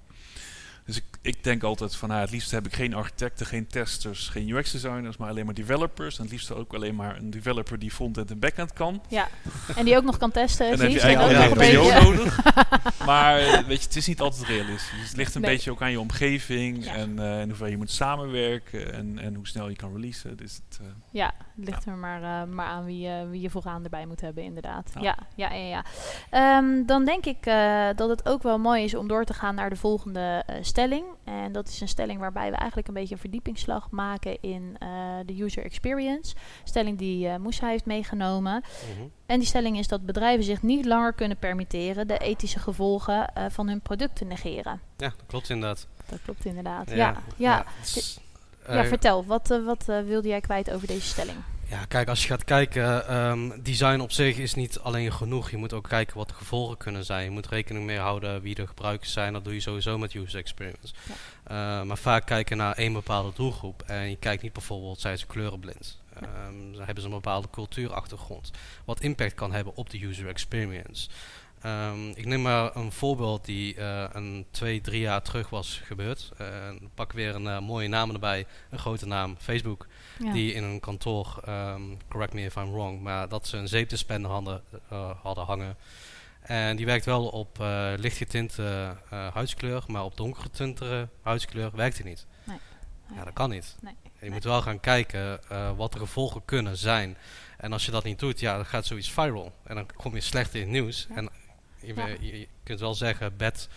[0.86, 4.28] Dus ik, ik denk altijd van, nou, het liefst heb ik geen architecten, geen testers,
[4.28, 6.16] geen UX-designers, maar alleen maar developers.
[6.16, 9.02] En het liefst ook alleen maar een developer die front-end en back-end kan.
[9.08, 9.28] Ja,
[9.76, 10.66] en die ook nog kan testen.
[10.70, 12.40] En dan heb je eigenlijk een PO nodig.
[13.06, 15.08] maar weet je, het is niet altijd realistisch.
[15.08, 15.50] Het ligt een Nee.
[15.50, 16.94] beetje ook aan je omgeving Ja.
[16.94, 20.36] en, eh, en hoeveel je moet samenwerken en, en hoe snel je kan releasen.
[20.36, 23.84] Dus het, eh, Ja, het ligt er maar, eh, maar aan wie, wie je vooraan
[23.84, 24.90] erbij moet hebben, inderdaad.
[25.00, 25.00] Ja.
[25.36, 25.68] Ja, ja, ja.
[25.68, 25.84] ja,
[26.30, 27.44] Ehm, dan denk ik
[27.96, 31.04] dat het ook wel mooi is om door te gaan naar de volgende eh, stelling.
[31.24, 34.88] En dat is een stelling waarbij we eigenlijk een beetje een verdiepingsslag maken in eh,
[35.26, 36.34] de user experience.
[36.64, 38.62] Stelling die Moussa heeft meegenomen.
[38.94, 39.06] Mhm.
[39.26, 43.44] En die stelling is dat bedrijven zich niet langer kunnen permitteren de ethische gevolgen eh,
[43.48, 44.80] van hun product te negeren.
[44.96, 45.86] Ja, dat klopt inderdaad.
[46.08, 46.90] Dat klopt inderdaad.
[46.90, 47.64] Ja, ja, ja.
[48.66, 51.38] ja eh, vertel, wat, wat wilde jij kwijt over deze stelling?
[51.70, 55.50] Ja, kijk, als je gaat kijken, ehm, design op zich is niet alleen genoeg.
[55.50, 57.24] Je moet ook kijken wat de gevolgen kunnen zijn.
[57.24, 59.32] Je moet rekening mee houden wie de gebruikers zijn.
[59.32, 60.94] Dat doe je sowieso met user experience.
[61.08, 61.80] Ja.
[61.80, 63.82] Eh, maar vaak kijken naar één bepaalde doelgroep.
[63.86, 65.98] En je kijkt niet bijvoorbeeld, zijn ze kleurenblind?
[66.74, 68.50] Ze hebben ze een bepaalde cultuurachtergrond.
[68.84, 71.08] Wat impact kan hebben op de user experience.
[71.60, 76.30] Ehm, ik neem maar een voorbeeld die eh, een twee, drie jaar terug was gebeurd.
[76.38, 76.46] Eh,
[76.94, 78.46] pak weer een eh, mooie naam erbij.
[78.70, 79.86] Een grote naam, Facebook
[80.18, 80.32] Ja.
[80.32, 84.30] die in een kantoor, ehm, correct me if I'm wrong, maar dat ze een zeepdispenser
[84.30, 84.62] hadden,
[85.22, 85.76] hadden hangen.
[86.40, 87.58] En die werkt wel op
[87.96, 92.26] lichtgetinte huidskleur, maar op donkergetinte huidskleur werkt die niet.
[92.44, 92.58] Nee.
[93.14, 93.76] Ja, dat kan niet.
[93.80, 93.94] Nee.
[94.02, 94.30] Je Nee.
[94.30, 95.40] moet wel gaan kijken
[95.76, 97.16] wat de gevolgen kunnen zijn.
[97.56, 99.52] En als je dat niet doet, ja, dan gaat zoiets viral.
[99.64, 101.06] En dan kom je slecht in het nieuws.
[101.08, 101.16] Ja.
[101.16, 101.28] En
[101.80, 102.06] je, Ja.
[102.06, 103.68] je, je kunt wel zeggen, bad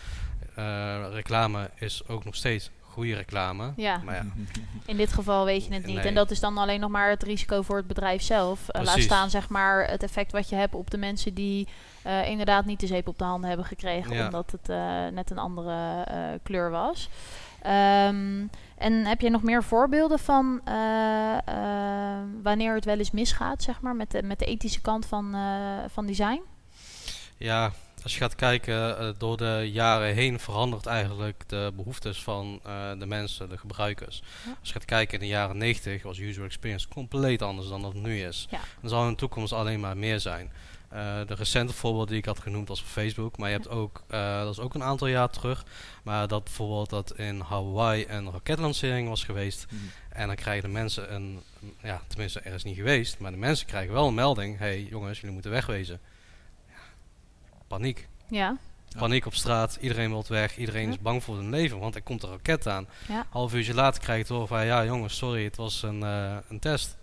[0.56, 3.74] eh, reclame is ook nog steeds goede reclame.
[3.76, 3.98] Ja.
[3.98, 4.26] Maar ja,
[4.86, 5.96] In dit geval weet je het niet.
[5.96, 6.06] Nee.
[6.06, 8.70] En dat is dan alleen nog maar het risico voor het bedrijf zelf.
[8.70, 11.68] Eh, laat staan zeg maar het effect wat je hebt op de mensen die
[12.02, 14.16] eh, inderdaad niet de zeep op de handen hebben gekregen.
[14.16, 14.26] Ja.
[14.26, 17.10] Omdat het eh, net een andere eh, kleur was.
[17.62, 18.46] Ehm,
[18.78, 20.62] en heb je nog meer voorbeelden van
[22.44, 25.78] wanneer het wel eens misgaat, zeg maar, met de, met de ethische kant van, eh,
[25.88, 26.42] van design?
[27.38, 27.72] Ja,
[28.04, 33.00] als je gaat kijken, eh, door de jaren heen verandert eigenlijk de behoeftes van eh,
[33.00, 34.22] de mensen, de gebruikers.
[34.46, 34.56] Ja.
[34.60, 37.94] Als je gaat kijken in de jaren 90 was user experience compleet anders dan dat
[37.94, 38.48] het nu is.
[38.50, 38.60] Ja.
[38.82, 40.52] Dan zal in de toekomst alleen maar meer zijn.
[40.90, 44.04] Eh, de recente voorbeeld die ik had genoemd was op Facebook, maar je hebt ook,
[44.08, 45.66] eh, dat is ook een aantal jaar terug,
[46.04, 49.82] maar dat bijvoorbeeld dat in Hawaii een raketlancering was geweest Mhm.
[50.10, 51.40] en dan krijgen de mensen een,
[51.84, 55.18] ja, tenminste er is niet geweest, maar de mensen krijgen wel een melding, hey jongens,
[55.18, 56.00] jullie moeten wegwezen.
[57.74, 58.08] Paniek.
[58.28, 58.58] Ja.
[58.98, 62.24] Paniek op straat, iedereen wil weg, iedereen is bang voor hun leven, want er komt
[62.24, 62.88] een raket aan.
[63.08, 63.26] ja.
[63.30, 66.98] Half uurtje later krijg je van, ja jongens, sorry, het was een, eh, een test.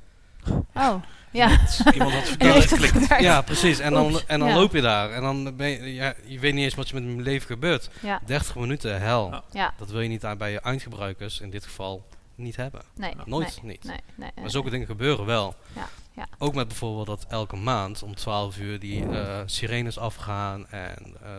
[0.75, 0.95] Oh,
[1.31, 1.59] ja.
[1.93, 3.21] Iemand had verkeerd geklikt.
[3.21, 3.79] Ja, precies.
[3.79, 4.55] En dan, Oeps, en dan ja.
[4.55, 7.17] loop je daar en dan ben je, ja, je weet niet eens wat je met
[7.17, 7.91] je leven gebeurt.
[8.01, 9.43] Ja, 30 minuten, hel.
[9.79, 12.07] Dat wil je niet aan bij je eindgebruikers, in dit geval,
[12.41, 12.83] niet hebben.
[12.95, 13.85] Nee, Nooit nee, niet.
[13.85, 15.55] Nee, nee, Maar nee, zulke dingen gebeuren wel.
[15.75, 16.27] Ja, ja.
[16.39, 20.69] Ook met bijvoorbeeld dat elke maand om 12 uur die eh, sirenes afgaan.
[20.69, 21.31] En eh,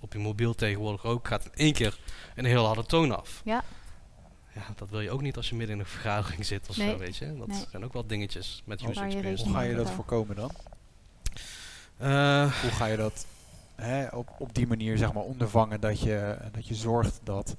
[0.00, 1.98] op je mobiel tegenwoordig ook gaat in één keer
[2.34, 3.40] een heel harde toon af.
[3.44, 3.64] Ja.
[4.54, 6.90] Ja, dat wil je ook niet als je midden in een vergadering zit of Nee.
[6.90, 7.36] zo, weet je.
[7.38, 7.64] Dat Nee.
[7.70, 9.44] zijn ook wel dingetjes met user je experience.
[9.44, 10.50] Hoe ga je dat voorkomen dan?
[11.96, 13.26] Eh, Hoe ga je dat
[13.74, 17.56] hè, op, op die manier zeg maar ondervangen dat je, dat je zorgt dat,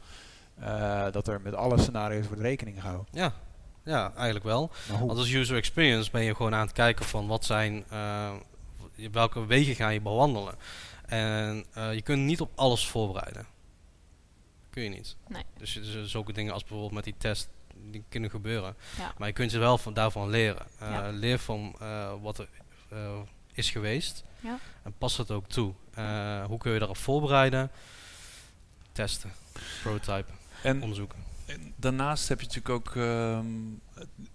[1.12, 3.06] dat er met alle scenario's wordt rekening gehouden?
[3.12, 3.34] ja.
[3.84, 4.72] ja, eigenlijk wel.
[5.00, 8.32] Want als user experience ben je gewoon aan het kijken van wat zijn, eh,
[9.12, 10.56] welke wegen ga je bewandelen.
[11.06, 13.46] En eh, je kunt niet op alles voorbereiden.
[14.70, 15.16] Kun je niet.
[15.28, 15.44] Nee.
[15.58, 17.50] Dus, dus zulke dingen als bijvoorbeeld met die test,
[17.92, 18.76] die kunnen gebeuren.
[18.98, 19.14] Ja.
[19.18, 20.66] Maar je kunt je wel van, daarvan leren.
[20.80, 21.10] Eh, Ja.
[21.10, 22.48] Leer van eh, wat er
[22.90, 23.20] eh,
[23.54, 24.24] is geweest.
[24.40, 24.58] Ja.
[24.84, 25.74] En pas het ook toe.
[25.94, 27.72] Eh, hoe kun je daarop voorbereiden?
[28.92, 29.32] Testen.
[29.84, 30.32] Prototype.
[30.64, 31.20] En Onderzoeken.
[31.46, 33.48] En daarnaast heb je natuurlijk ook ehm,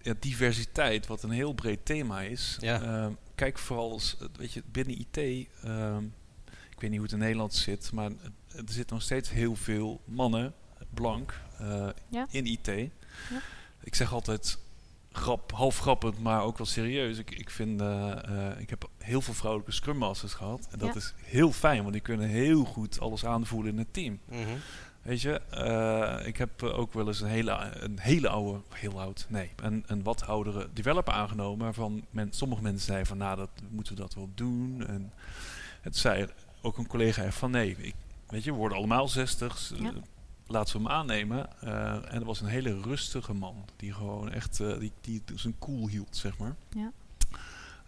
[0.01, 2.57] ja, diversiteit, wat een heel breed thema is.
[2.59, 2.81] Ja.
[2.81, 5.17] Ehm, kijk vooral eens, eh, weet je, binnen IT,
[5.63, 6.03] ehm,
[6.45, 8.11] ik weet niet hoe het in Nederland zit, maar
[8.55, 10.53] er zitten nog steeds heel veel mannen,
[10.93, 12.27] blank, eh, Ja.
[12.31, 12.67] in IT.
[12.67, 13.41] Ja.
[13.83, 14.57] Ik zeg altijd
[15.11, 17.17] grap, half grappend, maar ook wel serieus.
[17.17, 20.67] Ik, ik vind, eh, eh, ik heb heel veel vrouwelijke Scrum Masters gehad.
[20.71, 20.95] En dat Ja.
[20.95, 24.19] is heel fijn, want die kunnen heel goed alles aanvoelen in het team.
[24.25, 24.39] Mhm.
[25.07, 29.01] Weet je, eh, ik heb eh, ook wel eens een hele, een hele oude, heel
[29.01, 31.65] oud, nee, een, een wat oudere developer aangenomen.
[31.65, 34.85] Waarvan men, sommige mensen zeiden van, nou, dat moeten we dat wel doen.
[34.87, 35.13] En
[35.81, 36.27] het zei
[36.61, 37.95] ook een collega van, nee, ik,
[38.29, 39.73] weet je, we worden allemaal 60.
[39.75, 39.93] Ja.
[40.47, 41.61] laten we hem aannemen.
[41.61, 43.65] Eh, en dat was een hele rustige man.
[43.75, 46.55] Die gewoon echt eh, die, die zijn cool hield, zeg maar.
[46.69, 46.91] Ja.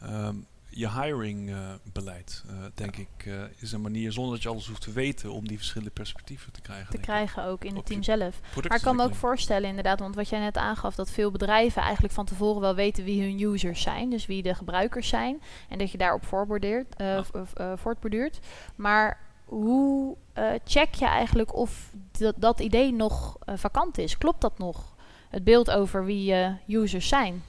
[0.02, 0.36] Ehm,
[0.70, 1.58] je hiring eh,
[1.94, 5.32] beleid, eh, denk ik, eh, is een manier zonder dat je alles hoeft te weten
[5.32, 6.90] om die verschillende perspectieven te krijgen.
[6.90, 7.02] te ik.
[7.02, 8.40] krijgen ook in het team zelf.
[8.68, 11.82] Maar ik kan me ook voorstellen inderdaad, want wat jij net aangaf, dat veel bedrijven
[11.82, 15.78] eigenlijk van tevoren wel weten wie hun users zijn, dus wie de gebruikers zijn, en
[15.78, 17.24] dat je daarop voorbordeert, eh, Ja.
[17.54, 18.40] eh, voortborduurt.
[18.76, 24.18] Maar hoe eh, check je eigenlijk of dat, dat idee nog vakant is?
[24.18, 24.96] Klopt dat nog?
[25.30, 27.44] Het beeld over wie je users zijn?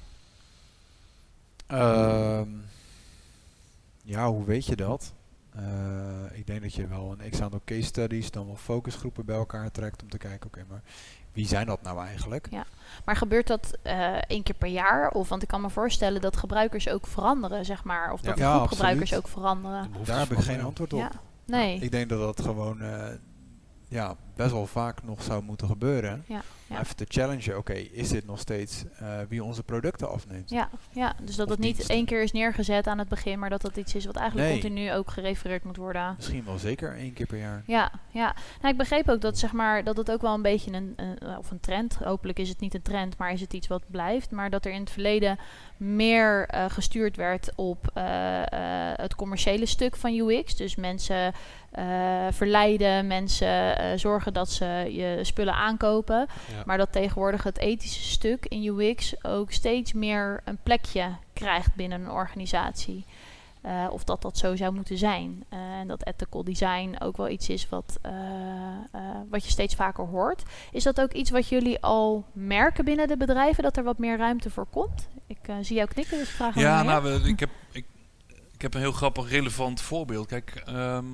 [1.67, 2.49] Ehm,
[4.11, 5.13] ja, hoe weet je dat?
[5.55, 5.63] Eh,
[6.33, 10.03] ik denk dat je wel een x-aantal case studies, dan wel focusgroepen bij elkaar trekt
[10.03, 10.83] om te kijken, oké, maar
[11.33, 12.49] wie zijn dat nou eigenlijk?
[13.05, 15.11] Maar gebeurt dat eh, één keer per jaar?
[15.11, 18.13] Of want ik kan me voorstellen dat gebruikers ook veranderen, zeg maar.
[18.13, 18.45] Of dat Ja.
[18.45, 19.91] de Ja, groep gebruikers ook veranderen.
[20.05, 20.63] Daar heb ik geen ja.
[20.65, 20.99] antwoord op.
[20.99, 21.11] Ja.
[21.47, 21.79] Nee.
[21.81, 23.07] Ik denk dat dat gewoon eh,
[23.91, 26.25] ja, best wel vaak nog zou moeten gebeuren.
[26.27, 26.81] Ja, ja.
[26.81, 30.51] Even te challengen, oké, is dit nog steeds eh, wie onze producten afneemt?
[30.51, 33.51] Ja, ja, dus dat Of het niet één keer is neergezet aan het begin, maar
[33.51, 34.61] dat dat iets is wat eigenlijk Nee.
[34.61, 36.15] continu ook gerefereerd moet worden.
[36.17, 37.63] Misschien wel zeker één keer per jaar.
[37.67, 38.35] Ja, ja.
[38.61, 41.37] Nou, ik begreep ook dat, zeg maar, dat het ook wel een beetje een, een,
[41.39, 44.31] of een trend, hopelijk is het niet een trend, maar is het iets wat blijft,
[44.31, 45.39] maar dat er in het verleden
[45.77, 48.05] meer eh, gestuurd werd op eh,
[48.93, 50.57] het commerciële stuk van UX.
[50.57, 51.33] Dus mensen
[51.71, 56.27] eh, verleiden, mensen eh, zorgen dat ze je spullen aankopen.
[56.51, 56.63] Ja.
[56.67, 62.01] Maar dat tegenwoordig het ethische stuk in UX ook steeds meer een plekje krijgt binnen
[62.01, 63.05] een organisatie.
[63.61, 65.45] Eh, of dat dat zo zou moeten zijn.
[65.49, 67.99] En dat ethical design ook wel iets is wat,
[69.31, 70.43] wat je steeds vaker hoort.
[70.73, 74.17] Is dat ook iets wat jullie al merken binnen de bedrijven, dat er wat meer
[74.19, 75.09] ruimte voor komt?
[75.27, 77.87] Ik zie jou knikken, dus vraag aan Ja, nou, we- ik heb, ik,
[78.53, 80.27] ik heb een heel grappig, relevant voorbeeld.
[80.27, 81.05] Kijk, ehm,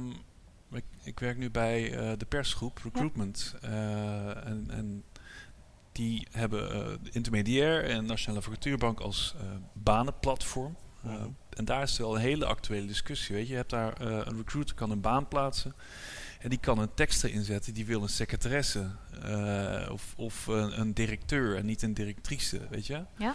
[0.72, 3.54] ik, ik werk nu bij eh, de persgroep Recruitment.
[3.62, 5.04] eh, en, en
[5.92, 6.68] die hebben
[7.02, 9.34] de intermediair en Nationale Vacaturebank als
[9.72, 10.76] banenplatform.
[11.00, 11.28] Mhm.
[11.50, 13.34] En daar is wel een hele actuele discussie.
[13.34, 15.74] Weet je, je hebt daar een recruiter kan een baan plaatsen.
[16.38, 17.74] En die kan een tekst erin zetten.
[17.74, 18.90] Die wil een secretaresse.
[19.90, 22.60] of of een, een directeur en niet een directrice.
[22.70, 23.04] Weet je?
[23.16, 23.34] Ja.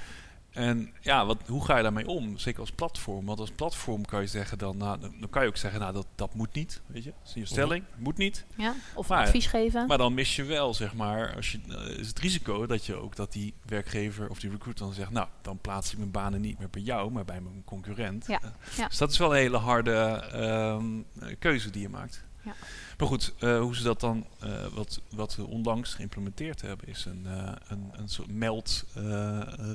[0.51, 2.37] En ja, wat, hoe ga je daarmee om?
[2.37, 3.25] Zeker als platform.
[3.25, 6.05] Want als platform kan je zeggen dan, nou, dan kan je ook zeggen, nou, dat,
[6.15, 6.81] dat moet niet.
[6.85, 8.45] Weet je, dat is je stelling, moet niet.
[8.57, 8.73] Ja?
[8.95, 9.87] Of Maar- advies geven?
[9.87, 12.95] Maar dan mis je wel, zeg maar, als je, eh, is het risico dat je
[12.95, 16.41] ook dat die werkgever of die recruiter dan zegt, nou, dan plaats ik mijn banen
[16.41, 18.27] niet meer bij jou, maar bij mijn concurrent.
[18.27, 18.87] Ja, Eh, ja.
[18.87, 19.93] Dus dat is wel een hele harde
[20.31, 20.85] ehm,
[21.19, 22.23] eh, keuze die je maakt.
[22.43, 22.53] Ja.
[23.01, 27.05] Maar goed, eh, hoe ze dat dan, eh, wat, wat we onlangs geïmplementeerd hebben, is
[27.05, 28.85] een, eh, een, een soort meld,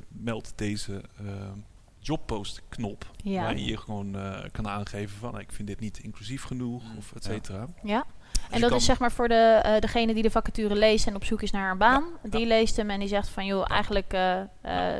[0.07, 1.01] meld deze
[1.99, 3.11] jobpost knop.
[3.23, 3.41] Ja.
[3.41, 7.13] Waar je gewoon eh, kan aangeven van, ik vind dit niet inclusief genoeg, Mm, of
[7.15, 7.31] et ja.
[7.31, 7.67] cetera.
[7.83, 8.05] Ja.
[8.49, 11.15] En dat kan- is zeg maar voor de, eh, degene die de vacature leest en
[11.15, 12.03] op zoek is naar een baan.
[12.23, 14.47] Die leest hem en die zegt van joh, eigenlijk eh, eh,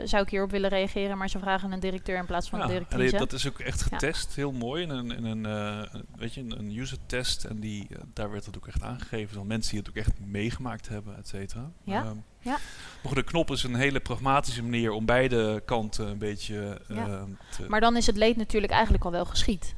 [0.04, 2.72] zou ik hierop willen reageren, maar ze vragen een directeur in plaats van Ja, een
[2.72, 3.10] directrice.
[3.10, 4.84] die- dat is ook echt getest, heel mooi.
[4.84, 5.88] In een, in een,
[6.18, 7.44] weet je, een, een user test.
[7.44, 9.36] En die, daar werd het ook echt aangegeven.
[9.36, 11.72] Dan mensen die het ook echt meegemaakt hebben, et cetera.
[11.84, 12.58] Ja, Ehm, ja.
[13.04, 16.96] Maar de knop is een hele pragmatische manier om beide kanten een beetje Ja.
[17.08, 17.66] ehm, te...
[17.68, 19.76] Maar dan is het leed natuurlijk eigenlijk al wel geschied.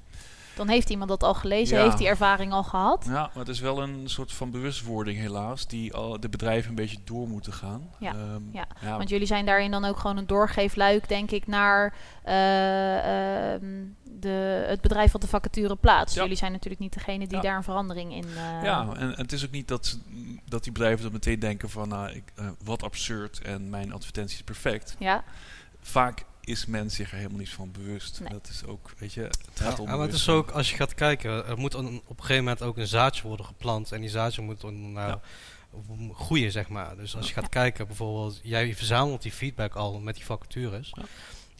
[0.59, 1.83] Dan heeft iemand dat al gelezen, Ja.
[1.83, 3.05] heeft die ervaring al gehad.
[3.07, 6.75] ja, maar het is wel een soort van bewustwording helaas, die al de bedrijven een
[6.75, 7.89] beetje door moeten gaan.
[7.99, 8.97] Ja, Ehm, ja.
[8.97, 11.93] Want jullie zijn daarin dan ook gewoon een doorgeefluik, denk ik, naar
[12.23, 13.65] eh, ehm,
[14.03, 16.15] de, het bedrijf wat de vacature plaatst.
[16.15, 16.21] Ja.
[16.21, 18.23] Jullie zijn natuurlijk niet degene die daar een verandering in.
[18.23, 19.97] eh, Ja, en, en het is ook niet dat,
[20.45, 24.35] dat die bedrijven dan meteen denken van, nou, ik, eh, wat absurd en mijn advertentie
[24.37, 24.95] is perfect.
[24.99, 25.23] ja,
[25.81, 28.19] Vaak is men zich er helemaal niet van bewust.
[28.19, 28.29] Nee.
[28.29, 30.75] Dat is ook, weet je, het gaat om Ja, maar het is ook, als je
[30.75, 33.91] gaat kijken, er moet een- op een gegeven moment ook een zaadje worden geplant.
[33.91, 35.19] En die zaadje moet dan nou,
[36.13, 36.95] groeien, zeg maar.
[36.97, 40.91] Dus als je gaat kijken, bijvoorbeeld, jij verzamelt die feedback al met die vacatures.
[40.95, 41.03] Ja.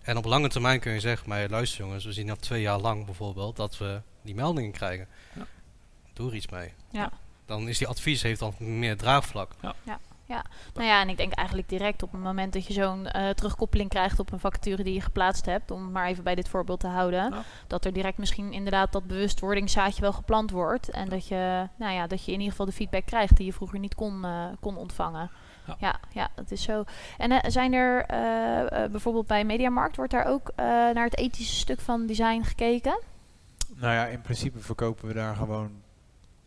[0.04, 2.80] En op lange termijn kun je zeggen, maar luister jongens, we zien al twee jaar
[2.80, 5.08] lang bijvoorbeeld dat we die meldingen krijgen.
[5.36, 5.48] Ja.
[6.14, 6.74] Doe er iets mee.
[6.92, 7.12] Ja.
[7.46, 9.52] Dan is die advies heeft dan meer draagvlak.
[10.74, 13.90] Nou ja, en ik denk eigenlijk direct op het moment dat je zo'n eh, terugkoppeling
[13.90, 16.80] krijgt op een vacature die je geplaatst hebt, om het maar even bij dit voorbeeld
[16.80, 17.44] te houden, Ja.
[17.68, 20.90] dat er direct misschien inderdaad dat bewustwordingszaadje wel geplant wordt.
[20.90, 23.54] En dat, je, nou ja, dat je in ieder geval de feedback krijgt die je
[23.54, 25.30] vroeger niet kon, eh, kon ontvangen.
[25.68, 25.76] Ja.
[25.80, 26.00] Ja.
[26.12, 26.84] ja, dat is zo.
[27.18, 28.06] En eh, zijn er
[28.92, 30.52] bijvoorbeeld bij Mediamarkt, wordt daar ook
[30.94, 33.00] naar het ethische stuk van design gekeken?
[33.76, 35.72] Nou ja, in principe verkopen we daar gewoon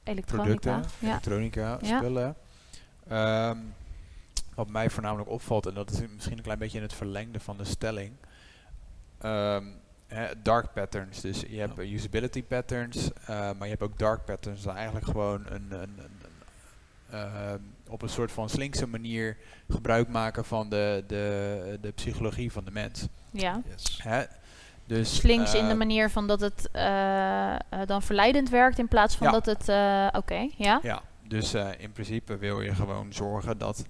[0.04, 0.42] Elektronica.
[0.60, 1.08] producten, Ja.
[1.08, 1.96] elektronica, Ja.
[1.96, 2.36] spullen.
[3.08, 3.56] Ehm,
[4.54, 7.56] wat mij voornamelijk opvalt, en dat is misschien een klein beetje in het verlengde van
[7.56, 8.12] de stelling,
[9.18, 9.64] ehm,
[10.06, 11.20] hè, dark patterns.
[11.20, 11.82] Dus je hebt Ja.
[11.82, 14.62] usability patterns, eh, maar je hebt ook dark patterns.
[14.62, 15.98] Dat eigenlijk gewoon een, een, een,
[17.10, 19.36] een, ehm, op een soort van slinkse manier
[19.68, 23.06] gebruik maken van de, de, de psychologie van de mens.
[23.30, 23.60] Ja.
[23.68, 24.00] Yes.
[24.02, 24.22] Hè?
[24.86, 27.54] Dus, Slinks in de eh, manier van dat het eh,
[27.86, 29.32] dan verleidend werkt in plaats van Ja.
[29.32, 29.68] dat het...
[29.68, 30.80] eh, Oké, ja?
[30.82, 33.84] Ja, dus eh, in principe wil je gewoon zorgen dat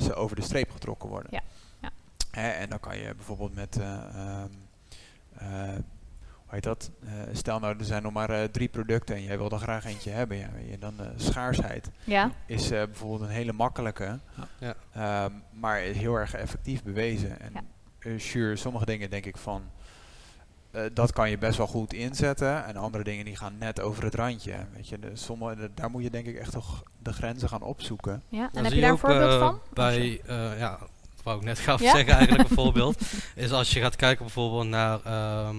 [0.00, 1.30] ze over de streep getrokken worden.
[1.32, 1.40] Ja,
[1.80, 1.90] ja.
[2.30, 4.50] Hè, en dan kan je bijvoorbeeld met, eh, ehm,
[5.34, 5.74] eh,
[6.32, 6.90] hoe heet dat?
[7.04, 9.84] Eh, stel nou, er zijn nog maar eh, drie producten en jij wil er graag
[9.84, 10.36] eentje hebben.
[10.36, 12.30] Ja, weet je, dan eh, schaarsheid Ja?
[12.46, 14.18] is eh, bijvoorbeeld een hele makkelijke,
[14.58, 14.74] Ja.
[14.92, 17.40] ehm, maar heel erg effectief bewezen.
[17.40, 17.62] En Ja.
[17.98, 19.62] eh, sure, sommige dingen denk ik van,
[20.76, 22.64] eh, dat kan je best wel goed inzetten.
[22.66, 24.54] En andere dingen die gaan net over het randje.
[24.74, 27.62] Weet je, de, sommige, de- daar moet je denk ik echt toch de grenzen gaan
[27.62, 28.22] opzoeken.
[28.28, 28.42] Ja?
[28.42, 29.60] En Dan heb zie je daar een voorbeeld eh, van?
[29.72, 30.78] Bij, eh, ja,
[31.14, 31.90] dat wou ik net gaan Ja?
[31.94, 33.00] zeggen eigenlijk een voorbeeld.
[33.34, 35.56] Is als je gaat kijken bijvoorbeeld naar ehm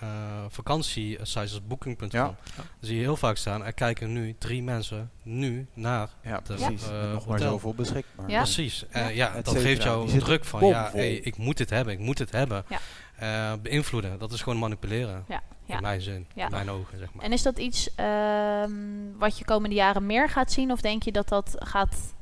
[0.00, 2.08] eh vakantiesites als booking.com.
[2.10, 2.24] Ja.
[2.56, 6.08] Dan zie je heel vaak staan, er kijken nu drie mensen nu naar.
[6.22, 6.82] Ja, De, precies.
[7.12, 7.50] nog maar hotel.
[7.50, 8.30] zoveel beschikbaar.
[8.30, 8.42] Ja.
[8.42, 8.84] Precies.
[8.90, 12.16] Eh, ja, dat geeft jou druk van, ja, hey, ik moet dit hebben, ik moet
[12.16, 12.64] dit hebben.
[12.68, 12.78] Ja.
[13.16, 15.24] Eh, beïnvloeden, dat is gewoon manipuleren.
[15.28, 15.76] Ja, ja.
[15.76, 16.44] In mijn zin, Ja.
[16.44, 17.24] in mijn ogen, zeg maar.
[17.24, 18.72] En is dat iets ehm,
[19.18, 20.70] wat je komende jaren meer gaat zien?
[20.72, 22.14] Of denk je dat dat gaat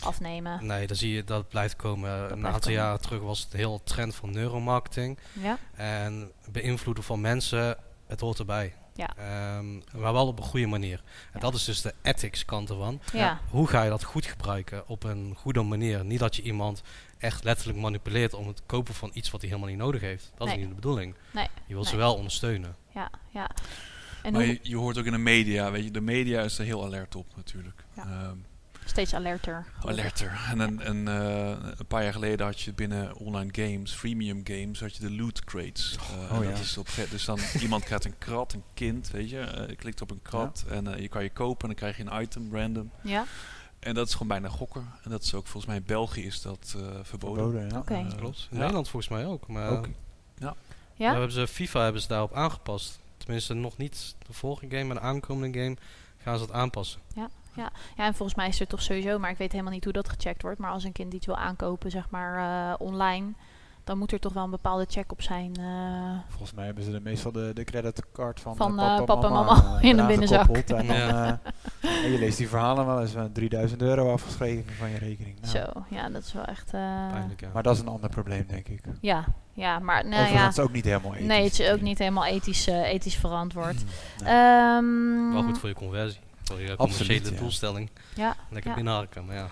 [0.00, 0.66] afnemen?
[0.66, 2.10] Nee, dan zie je dat het blijft komen.
[2.10, 2.74] een blijft aantal komen.
[2.74, 5.18] jaren terug was het de hele trend van neuromarketing.
[5.32, 5.58] Ja?
[5.74, 7.76] En beïnvloeden van mensen,
[8.06, 8.74] het hoort erbij.
[8.94, 9.10] Ja.
[9.16, 10.98] Ehm, maar wel op een goede manier.
[11.26, 11.40] En Ja.
[11.40, 13.00] dat is dus de ethics kant ervan.
[13.12, 13.40] Ja.
[13.50, 16.04] Hoe ga je dat goed gebruiken op een goede manier?
[16.04, 16.82] Niet dat je iemand
[17.18, 20.32] echt letterlijk manipuleert om het kopen van iets wat hij helemaal niet nodig heeft.
[20.36, 20.54] Dat Nee.
[20.56, 21.14] is niet de bedoeling.
[21.32, 21.48] Nee.
[21.66, 22.76] Je wil ze wel ondersteunen.
[22.94, 23.50] Ja, ja.
[24.22, 26.58] En maar hoe, je, je hoort ook in de media, weet je, de media is
[26.58, 27.84] er heel alert op natuurlijk.
[27.96, 28.02] Ja.
[28.02, 28.36] Ehm,
[28.84, 29.66] steeds alerter.
[29.80, 30.38] alerter.
[30.50, 34.80] En een, een, eh, een paar jaar geleden had je binnen online games, freemium games,
[34.80, 35.96] had je de loot crates.
[36.10, 36.62] Eh, Oh, dat ja.
[36.62, 40.00] is op, ge- dus dan iemand krijgt een krat, een kind, weet je, eh, klikt
[40.00, 42.90] op een krat en je kan je kopen en dan krijg je een item random.
[43.02, 43.24] Ja?
[43.86, 44.88] En dat is gewoon bijna gokken.
[45.02, 47.42] En dat is ook volgens mij in België is dat eh, verboden.
[47.42, 47.78] Verboden, ja.
[47.78, 47.94] Oké.
[47.94, 48.38] Eh, Klopt.
[48.50, 48.58] In ja.
[48.58, 49.46] Nederland volgens mij ook.
[49.46, 49.88] Maar Ook.
[50.38, 50.54] Ja?
[50.96, 52.98] daar hebben ze, FIFA hebben ze daarop aangepast.
[53.16, 55.76] Tenminste, nog niet de vorige game, maar de aankomende game
[56.16, 57.00] gaan ze het aanpassen.
[57.54, 60.08] Ja, en volgens mij is er toch sowieso, maar ik weet helemaal niet hoe dat
[60.08, 60.58] gecheckt wordt.
[60.58, 63.32] Maar als een kind iets wil aankopen, zeg maar eh, online,
[63.86, 65.56] dan moet er toch wel een bepaalde check op zijn.
[65.56, 69.04] eh, Volgens mij hebben ze de, meestal de, de creditcard van, Van, eh, eh, papa,
[69.14, 70.48] papa en mama, mama in de binnenzak.
[70.56, 71.40] En dan, Ja.
[71.80, 75.36] eh, en je leest die verhalen wel eens eh, 3000 euro afgeschreven van je rekening.
[75.40, 76.66] Nou, Zo, ja, dat is wel echt.
[76.74, 77.48] eh, Pijnlijk, ja.
[77.52, 78.80] Maar dat is een ander probleem, denk ik.
[79.00, 80.22] ja, ja, maar nou ja.
[80.28, 81.26] Overigens ook niet helemaal ethisch.
[81.28, 83.84] Nee, het is ook niet helemaal ethisch, ethisch verantwoord.
[84.22, 84.32] Nee.
[84.34, 86.20] Ehm, Wel goed voor je conversie.
[86.42, 87.40] Voor je Absoluut, commerciële ja.
[87.40, 87.90] doelstelling.
[88.14, 88.76] Ja, Lekker ja.
[88.76, 89.46] binnenharken, maar ja.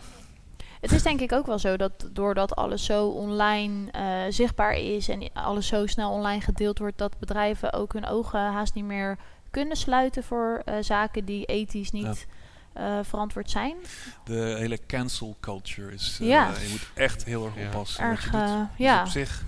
[0.85, 5.09] Het is denk ik ook wel zo dat doordat alles zo online eh, zichtbaar is
[5.09, 9.19] en alles zo snel online gedeeld wordt, dat bedrijven ook hun ogen haast niet meer
[9.51, 12.27] kunnen sluiten voor eh, zaken die ethisch niet
[12.73, 13.77] eh, verantwoord zijn.
[14.25, 16.19] De hele cancel culture is.
[16.21, 16.49] eh, Ja.
[16.49, 17.67] Je moet echt heel erg Ja.
[17.67, 18.05] oppassen.
[18.05, 18.57] Erg, wat je doet.
[18.57, 19.01] eh, Dus ja.
[19.01, 19.45] op zich,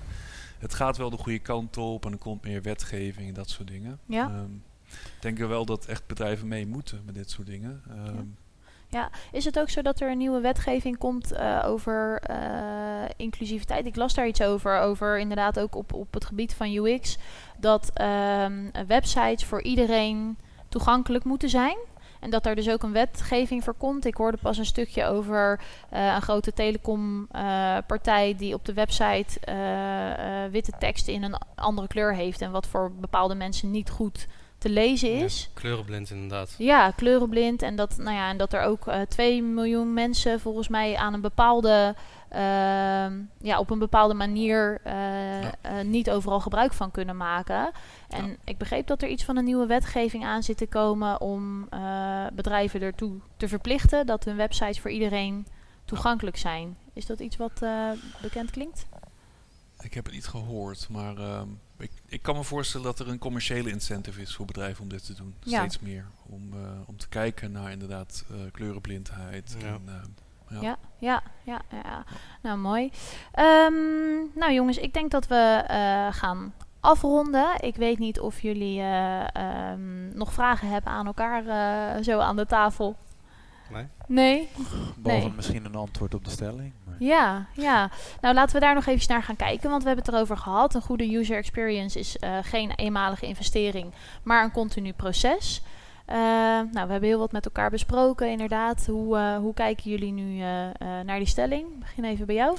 [0.59, 3.69] het gaat wel de goede kant op en er komt meer wetgeving en dat soort
[3.69, 3.99] dingen.
[4.07, 4.25] Ja.
[4.29, 4.55] Ehm,
[4.91, 7.83] ik denk er wel dat echt bedrijven mee moeten met dit soort dingen.
[8.91, 12.39] Ehm, Is het ook zo dat er een nieuwe wetgeving komt eh, over eh,
[13.17, 13.87] inclusiviteit?
[13.87, 17.19] Ik las daar iets over, over inderdaad ook op, op het gebied van UX,
[17.57, 21.77] dat ehm, websites voor iedereen toegankelijk moeten zijn.
[22.21, 24.05] En dat er dus ook een wetgeving voor komt.
[24.05, 25.61] Ik hoorde pas een stukje over
[25.91, 29.39] eh, een grote telecompartij die op de website
[30.51, 32.41] witte tekst in een andere kleur heeft.
[32.41, 34.27] En wat voor bepaalde mensen niet goed
[34.67, 35.43] te lezen is.
[35.43, 36.55] Ja, kleurenblind inderdaad.
[36.59, 37.63] Ja, kleurenblind.
[37.63, 41.15] En dat, nou ja, en dat er ook eh 2 miljoen mensen volgens mij aan
[41.15, 41.95] een bepaalde,
[42.29, 45.53] ehm, ja, op een bepaalde manier eh, eh,
[45.85, 47.71] niet overal gebruik van kunnen maken.
[48.09, 51.67] En ik begreep dat er iets van een nieuwe wetgeving aan zit te komen om
[51.71, 55.47] eh, bedrijven ertoe te verplichten dat hun websites voor iedereen
[55.85, 56.77] toegankelijk zijn.
[56.93, 57.91] Is dat iets wat eh,
[58.23, 58.87] bekend klinkt?
[59.81, 61.49] ik heb het niet gehoord, maar ehm,
[61.79, 65.07] ik, ik kan me voorstellen dat er een commerciële incentive is voor bedrijven om dit
[65.07, 65.35] te doen.
[65.43, 65.59] Ja.
[65.59, 66.07] Steeds meer.
[66.27, 69.57] Om, eh, om te kijken naar inderdaad eh, kleurenblindheid.
[69.59, 69.67] Ja.
[69.67, 70.09] En, ehm,
[70.49, 70.61] ja.
[70.61, 72.05] Ja, ja, ja, ja.
[72.43, 72.91] Nou, mooi.
[73.33, 73.75] Ehm,
[74.35, 77.49] nou, jongens, ik denk dat we eh, gaan afronden.
[77.61, 82.37] Ik weet niet of jullie eh, ehm, nog vragen hebben aan elkaar eh, zo aan
[82.37, 82.97] de tafel.
[83.73, 83.87] Nee?
[84.07, 84.49] Nee?
[84.97, 85.37] Behalve Nee.
[85.37, 86.73] misschien een antwoord op de stelling.
[86.99, 87.91] Ja, ja.
[88.21, 90.75] Nou, laten we daar nog even naar gaan kijken, want we hebben het erover gehad.
[90.75, 93.93] Een goede user experience is eh, geen eenmalige investering,
[94.23, 95.63] maar een continu proces.
[96.05, 98.87] Eh, nou, we hebben heel wat met elkaar besproken, inderdaad.
[98.87, 100.39] Hoe, eh, hoe kijken jullie nu
[101.05, 101.69] naar die stelling?
[101.69, 102.57] Ik begin even bij jou.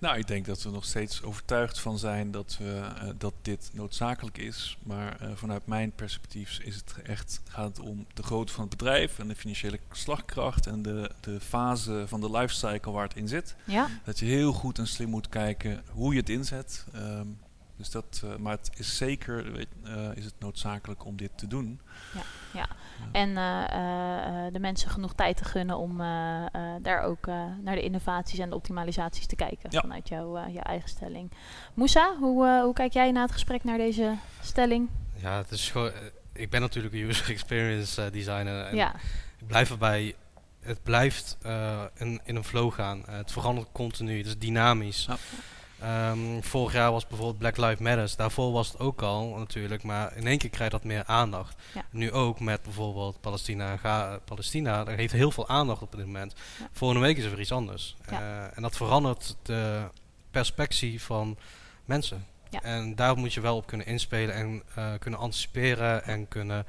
[0.00, 3.70] Nou, ik denk dat we nog steeds overtuigd van zijn dat, we, eh, dat dit
[3.72, 4.78] noodzakelijk is.
[4.82, 8.76] Maar eh, vanuit mijn perspectief is het echt, gaat het om de grootte van het
[8.76, 13.28] bedrijf en de financiële slagkracht en de, de fase van de lifecycle waar het in
[13.28, 13.54] zit.
[13.64, 16.86] Ja, Dat je heel goed en slim moet kijken hoe je het inzet.
[16.92, 17.26] Ehm,
[17.80, 21.46] dus dat, eh, maar het is zeker weet, eh, is het noodzakelijk om dit te
[21.46, 21.80] doen.
[23.12, 27.26] en eh, eh, eh, de mensen genoeg tijd te gunnen om eh, eh, daar ook
[27.26, 29.80] eh, naar de innovaties en de optimalisaties te kijken Ja.
[29.80, 31.30] vanuit jouw, eh, jouw eigen stelling.
[31.74, 34.88] Moussa, hoe, eh, hoe kijk jij na het gesprek naar deze stelling?
[35.16, 35.90] Ja, het is gewoon,
[36.32, 38.64] ik ben natuurlijk een user experience designer.
[38.64, 38.94] En ja,
[39.38, 40.14] Ik blijf erbij.
[40.60, 43.02] Het blijft eh, in, in een flow gaan.
[43.10, 44.16] Het verandert continu.
[44.18, 45.04] Het is dynamisch.
[45.08, 45.16] Ja.
[45.80, 48.12] Ehm, vorig jaar was bijvoorbeeld Black Lives Matter.
[48.16, 49.82] Daarvoor was het ook al natuurlijk.
[49.82, 51.54] Maar in één keer krijgt dat meer aandacht.
[51.74, 51.84] Ja.
[51.90, 53.76] Nu ook met bijvoorbeeld Palestina.
[53.76, 54.84] Ga, Palestina.
[54.84, 56.34] Dat heeft heel veel aandacht op dit moment.
[56.58, 56.68] Ja.
[56.72, 57.96] Volgende week is er weer iets anders.
[58.10, 58.20] Ja.
[58.20, 59.82] Eh, en dat verandert de
[60.30, 61.36] perspectie van
[61.84, 62.26] mensen.
[62.50, 62.62] Ja.
[62.62, 66.66] En daar moet je wel op kunnen inspelen en eh, kunnen anticiperen en kunnen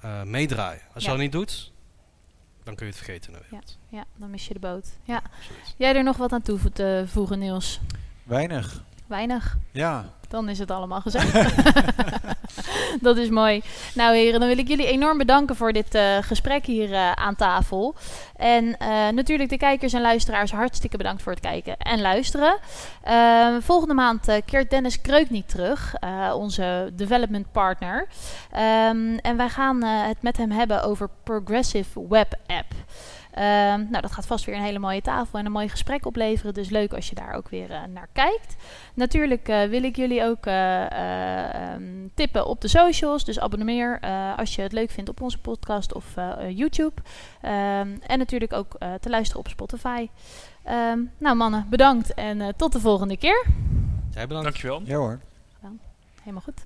[0.00, 0.82] eh, meedraaien.
[0.94, 1.14] Als je Ja.
[1.16, 1.72] dat niet doet,
[2.64, 3.32] dan kun je het vergeten.
[3.50, 3.78] wereld.
[3.88, 4.86] ja, dan mis je de boot.
[5.04, 5.22] Ja.
[5.76, 7.80] Jij er nog wat aan toe te voegen, Niels?
[8.26, 8.82] Weinig.
[9.06, 9.56] Weinig.
[9.72, 10.04] Ja.
[10.28, 11.54] Dan is het allemaal gezegd.
[13.06, 13.62] dat is mooi.
[13.94, 17.34] Nou heren, dan wil ik jullie enorm bedanken voor dit eh, gesprek hier eh, aan
[17.36, 17.94] tafel.
[18.36, 22.58] En eh, natuurlijk de kijkers en luisteraars hartstikke bedankt voor het kijken en luisteren.
[23.02, 28.06] Eh, volgende maand keert Dennis Kreukniet terug, eh, onze development partner.
[28.50, 32.72] Ehm, en wij gaan het met hem hebben over Progressive Web App.
[33.36, 36.54] Ehm, nou, dat gaat vast weer een hele mooie tafel en een mooi gesprek opleveren.
[36.54, 38.56] Dus leuk als je daar ook weer eh, naar kijkt.
[38.94, 41.82] Natuurlijk eh, wil ik jullie ook eh, eh, ehm,
[42.14, 43.24] tippen op de socials.
[43.24, 46.04] Dus abonneer eh, als je het leuk vindt op onze podcast of
[46.48, 47.02] YouTube.
[47.40, 50.08] Ehm, en natuurlijk ook eh, te luisteren op Spotify.
[50.62, 53.46] Ehm, nou mannen, bedankt en eh, tot de volgende keer.
[54.10, 54.48] Jij bedankt.
[54.48, 54.82] Dankjewel.
[54.84, 55.20] Ja hoor.
[56.20, 56.65] Helemaal goed.